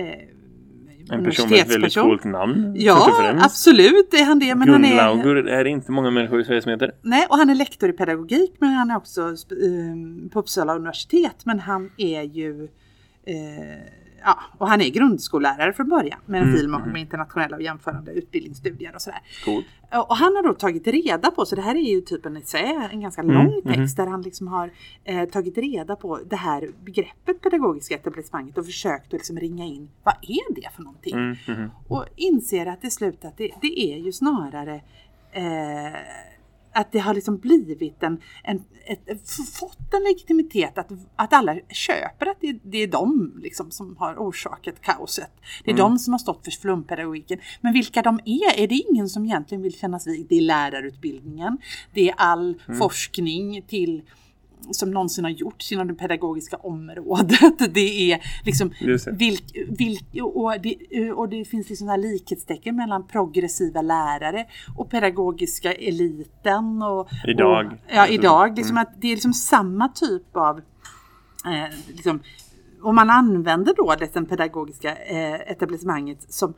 eh, 0.00 0.14
En 1.10 1.24
person 1.24 1.50
med 1.50 1.58
ett 1.58 1.74
väldigt 1.74 1.94
coolt 1.94 2.24
namn. 2.24 2.72
Ja, 2.76 3.12
absolut 3.42 4.14
är 4.14 4.24
han 4.24 4.38
det. 4.38 4.54
Men 4.54 4.68
han 4.68 4.84
är, 4.84 4.88
Gunlaugur 4.88 5.48
är 5.48 5.64
det 5.64 5.70
inte 5.70 5.92
många 5.92 6.10
människor 6.10 6.40
i 6.40 6.44
Sverige 6.44 6.62
som 6.62 6.70
heter. 6.72 6.92
nej, 7.02 7.26
och 7.30 7.36
han 7.36 7.50
är 7.50 7.54
lektor 7.54 7.88
i 7.90 7.92
pedagogik 7.92 8.54
men 8.58 8.70
han 8.70 8.90
är 8.90 8.96
också 8.96 9.20
eh, 9.22 10.30
på 10.32 10.38
Uppsala 10.38 10.74
universitet. 10.74 11.36
Men 11.44 11.58
han 11.60 11.90
är 11.96 12.22
ju 12.22 12.64
eh, 13.26 13.36
ja, 14.24 14.38
och 14.58 14.68
han 14.68 14.80
är 14.80 14.90
grundskollärare 14.90 15.72
från 15.72 15.88
början 15.88 16.18
med 16.26 16.42
en 16.42 16.48
Mm, 16.48 16.60
film 16.60 16.74
om 16.74 16.82
med 16.82 17.00
internationella 17.00 17.56
och 17.56 17.62
jämförande 17.62 18.12
utbildningsstudier 18.12 18.94
och 18.94 19.02
sådär. 19.02 19.20
Coolt. 19.44 19.66
Och 20.08 20.16
han 20.16 20.36
har 20.36 20.42
då 20.42 20.54
tagit 20.54 20.86
reda 20.86 21.30
på, 21.30 21.46
så 21.46 21.56
det 21.56 21.62
här 21.62 21.74
är 21.74 21.94
ju 21.94 22.00
typ 22.00 22.26
en 22.26 22.36
essä, 22.36 22.88
en 22.92 23.00
ganska 23.00 23.22
Mm, 23.22 23.34
lång 23.34 23.60
mhm. 23.64 23.74
text 23.74 23.96
där 23.96 24.06
han 24.06 24.22
liksom 24.22 24.48
har 24.48 24.70
eh, 25.04 25.28
tagit 25.28 25.58
reda 25.58 25.96
på 25.96 26.20
det 26.30 26.36
här 26.36 26.70
begreppet 26.84 27.40
pedagogiska 27.42 27.94
etablissemanget 27.94 28.58
och 28.58 28.66
försökt 28.66 29.06
att 29.06 29.12
liksom 29.12 29.38
ringa 29.38 29.64
in 29.64 29.88
vad 30.02 30.14
är 30.22 30.54
det 30.54 30.68
för 30.76 30.82
någonting? 30.82 31.14
Mm, 31.14 31.36
mhm. 31.48 31.70
Och 31.88 32.04
inser 32.16 32.66
att 32.66 32.80
till 32.80 32.92
slut 32.92 33.24
att 33.24 33.36
det, 33.36 33.50
det 33.60 33.80
är 33.80 33.98
ju 33.98 34.12
snarare 34.12 34.74
eh, 35.32 35.96
att 36.76 36.92
det 36.92 36.98
har 36.98 37.14
liksom 37.14 37.38
blivit 37.38 38.02
en, 38.02 38.20
en 38.44 38.64
ett, 38.86 39.30
fått 39.60 39.94
en 39.94 40.02
legitimitet 40.02 40.78
att, 40.78 40.92
att 41.16 41.32
alla 41.32 41.54
köper 41.68 42.26
att 42.26 42.36
det, 42.40 42.58
det 42.62 42.78
är 42.78 42.86
de 42.86 43.32
liksom 43.42 43.70
som 43.70 43.96
har 43.96 44.14
orsakat 44.14 44.80
kaoset. 44.80 45.30
Det 45.64 45.70
är 45.70 45.74
Mm. 45.74 45.90
de 45.90 45.98
som 45.98 46.12
har 46.14 46.18
stått 46.18 46.44
för 46.44 46.50
flumpedagogiken. 46.50 47.38
Men 47.60 47.72
vilka 47.72 48.02
de 48.02 48.20
är, 48.24 48.58
är 48.62 48.68
det 48.68 48.74
ingen 48.90 49.08
som 49.08 49.24
egentligen 49.24 49.62
vill 49.62 49.78
kännas 49.78 50.06
vid. 50.06 50.26
Det 50.28 50.36
är 50.36 50.40
lärarutbildningen, 50.40 51.58
det 51.94 52.08
är 52.08 52.14
all 52.16 52.60
Mm. 52.66 52.78
forskning 52.78 53.62
till 53.62 54.02
som 54.72 54.90
någonsin 54.90 55.24
har 55.24 55.30
gjorts 55.30 55.72
inom 55.72 55.86
det 55.86 55.94
pedagogiska 55.94 56.56
området. 56.56 57.58
Det 57.74 58.12
är 58.12 58.20
liksom 58.44 58.70
det. 58.80 59.12
vilk, 59.12 59.56
vilk, 59.78 60.04
och, 60.22 60.54
det, 60.62 61.12
och 61.12 61.28
det 61.28 61.44
finns 61.44 61.68
liksom 61.68 61.88
här 61.88 61.98
likhetstecken 61.98 62.76
mellan 62.76 63.06
progressiva 63.06 63.82
lärare 63.82 64.46
och 64.76 64.90
pedagogiska 64.90 65.72
eliten. 65.72 66.82
Och, 66.82 67.08
Idag. 67.26 67.66
Och, 67.66 67.72
ja, 67.94 68.06
idag. 68.06 68.44
Mm. 68.44 68.54
Liksom 68.54 68.76
att 68.78 69.00
det 69.00 69.08
är 69.08 69.12
liksom 69.12 69.34
samma 69.34 69.88
typ 69.88 70.36
av 70.36 70.58
eh, 71.46 71.74
liksom, 71.88 72.20
och 72.82 72.94
man 72.94 73.10
använder 73.10 73.74
då 73.76 73.94
det 73.98 74.26
pedagogiska 74.26 74.96
eh, 74.96 75.34
etablissemanget 75.34 76.32
som 76.32 76.54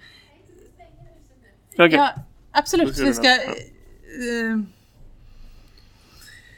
Okej. 1.78 1.94
Ja, 1.94 2.14
absolut. 2.52 2.98
Vi 2.98 3.14
ska, 3.14 3.28
eh, 3.28 4.58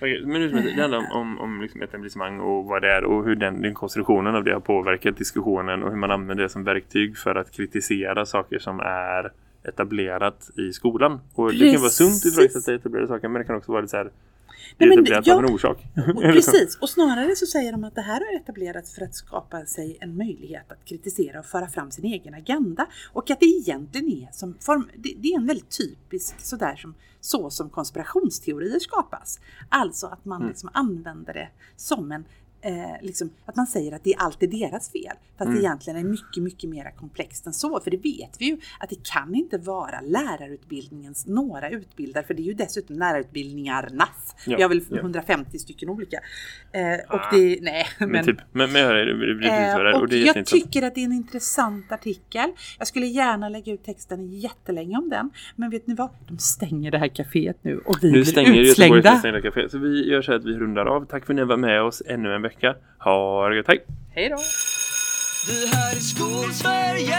Men 0.01 0.65
det 0.65 0.81
handlar 0.81 0.99
om, 0.99 1.13
om, 1.13 1.39
om 1.39 1.63
liksom 1.63 1.83
etablissemang 1.83 2.41
och 2.41 2.65
vad 2.65 2.83
det 2.83 2.93
är 2.93 3.05
och 3.05 3.25
hur 3.25 3.35
den, 3.35 3.63
den 3.63 3.75
konstruktionen 3.75 4.35
av 4.35 4.45
det 4.45 4.53
har 4.53 4.61
påverkat 4.61 5.17
diskussionen 5.17 5.83
och 5.83 5.91
hur 5.91 5.97
man 5.97 6.11
använder 6.11 6.45
det 6.45 6.49
som 6.49 6.65
verktyg 6.65 7.19
för 7.19 7.35
att 7.35 7.51
kritisera 7.51 8.27
saker 8.27 8.59
som 8.59 8.81
är 8.81 9.33
etablerat 9.69 10.51
i 10.57 10.73
skolan. 10.73 11.21
Och 11.35 11.53
det 11.53 11.73
kan 11.73 11.81
vara 11.81 11.91
sunt 11.91 12.11
Precis. 12.11 12.27
att 12.27 12.33
ifrågasätta 12.33 12.75
etablerade 12.75 13.09
saker 13.09 13.29
men 13.29 13.41
det 13.43 13.47
kan 13.47 13.57
också 13.57 13.73
vara 13.73 13.81
lite 13.81 13.91
så 13.91 13.97
här 13.97 14.11
det 14.79 14.85
är 14.85 14.93
etablerat 14.93 15.27
jag- 15.27 15.39
av 15.39 15.45
en 15.45 15.55
orsak. 15.55 15.79
Och 16.15 16.23
Precis, 16.23 16.79
och 16.81 16.89
snarare 16.89 17.37
så 17.37 17.47
säger 17.47 17.73
de 17.73 17.85
att 17.85 17.95
det 17.95 18.01
här 18.01 18.21
har 18.21 18.37
etablerats 18.41 18.95
för 18.95 19.03
att 19.03 19.15
skapa 19.15 19.67
sig 19.67 19.99
en 20.01 20.17
möjlighet 20.17 20.73
att 20.73 20.85
kritisera 20.85 21.39
och 21.39 21.47
föra 21.47 21.69
fram 21.69 21.91
sin 21.91 22.05
egen 22.05 22.35
agenda. 22.35 22.87
Och 23.13 23.31
att 23.31 23.41
det 23.41 23.47
egentligen 23.47 24.09
är 24.09 24.29
som 24.33 24.55
form, 24.61 24.89
det, 24.97 25.15
det 25.19 25.29
är 25.29 25.37
en 25.37 25.47
väldigt 25.47 25.79
typisk 25.79 26.41
sådär 26.41 26.77
som 26.77 26.95
så 27.21 27.51
som 27.51 27.71
konspirationsteorier 27.71 28.79
skapas. 28.79 29.41
Alltså 29.69 30.07
att 30.07 30.25
man 30.25 30.37
Mm. 30.41 30.49
liksom 30.49 30.71
använder 30.73 31.35
det 31.35 31.49
som 31.77 32.13
en 32.13 32.25
Eh, 32.62 32.73
liksom, 33.03 33.31
att 33.46 33.57
man 33.57 33.66
säger 33.66 33.92
att 33.94 34.05
det 34.05 34.12
är 34.12 34.18
alltid 34.18 34.51
deras 34.51 34.92
fel. 34.92 35.16
Fast 35.38 35.46
Mm. 35.49 35.55
det 35.55 35.61
egentligen 35.66 35.99
är 35.99 36.05
mycket, 36.11 36.42
mycket 36.42 36.70
mer 36.70 36.90
komplext 36.96 37.46
än 37.46 37.53
så. 37.53 37.81
För 37.81 37.90
det 37.90 37.96
vet 37.96 38.37
vi 38.38 38.44
ju 38.44 38.59
att 38.81 38.90
det 38.90 39.09
kan 39.12 39.35
inte 39.35 39.59
vara 39.59 40.01
lärarutbildningens 40.01 41.27
några 41.27 41.70
utbildare. 41.70 42.25
För 42.25 42.35
det 42.35 42.42
är 42.42 42.44
ju 42.44 42.53
dessutom 42.55 42.99
lärarutbildningarnas. 42.99 44.37
Ja, 44.46 44.57
Vi 44.57 44.62
har 44.62 44.68
väl 44.68 44.83
ja. 44.90 44.96
150 44.96 45.59
stycken 45.59 45.88
olika. 45.88 46.16
Eh, 46.73 46.81
och 47.09 47.14
Ah. 47.20 47.29
det, 47.33 47.59
nej, 47.62 47.87
Men, 47.99 48.11
men, 48.11 48.25
typ, 48.25 48.37
men, 48.53 48.73
men 48.73 48.88
det, 48.88 49.05
det, 49.05 49.35
det, 49.35 49.35
det, 49.40 49.70
eh, 49.70 49.75
och 49.96 50.03
och 50.03 50.12
är 50.12 50.27
jag 50.37 50.46
tycker 50.46 50.83
att 50.83 50.94
det 50.94 51.01
är 51.01 51.05
en 51.05 51.12
intressant 51.12 51.92
artikel. 51.92 52.51
Jag 52.79 52.87
skulle 52.87 53.07
gärna 53.07 53.49
lägga 53.49 53.73
ut 53.73 53.85
texten 53.85 54.33
jättelänge 54.33 54.96
om 54.99 55.09
den. 55.09 55.31
Men 55.57 55.70
vet 55.70 55.87
ni 55.87 55.94
vad? 55.94 56.11
De 56.29 56.38
stänger 56.38 56.90
det 56.90 56.99
här 56.99 57.09
kaféet 57.09 57.59
nu 57.62 57.79
och 57.79 57.96
vi 58.03 58.07
Nu 58.07 58.12
blir 58.12 58.25
stänger 58.25 58.49
Göteborgs 58.49 58.70
utslängda. 58.70 59.18
stängda 59.18 59.40
café. 59.42 59.68
Så 59.68 59.79
vi 59.79 60.09
gör 60.11 60.23
så 60.23 60.33
här 60.33 60.38
att 60.38 60.44
vi 60.44 60.53
rundar 60.59 60.87
av. 60.87 61.05
Tack 61.07 61.27
för 61.27 61.33
att 61.33 61.37
ni 61.37 61.44
var 61.44 61.57
med 61.57 61.83
oss 61.83 62.03
ännu 62.07 62.35
en 62.35 62.42
vecka. 62.51 62.75
Ha 62.99 63.49
det 63.49 63.57
gött, 63.57 63.69
hej! 63.69 63.85
Hej 64.15 64.29
då! 64.29 64.37
Det 65.47 65.77
här 65.77 65.97
är 65.97 66.01
Skolsverige 66.01 67.19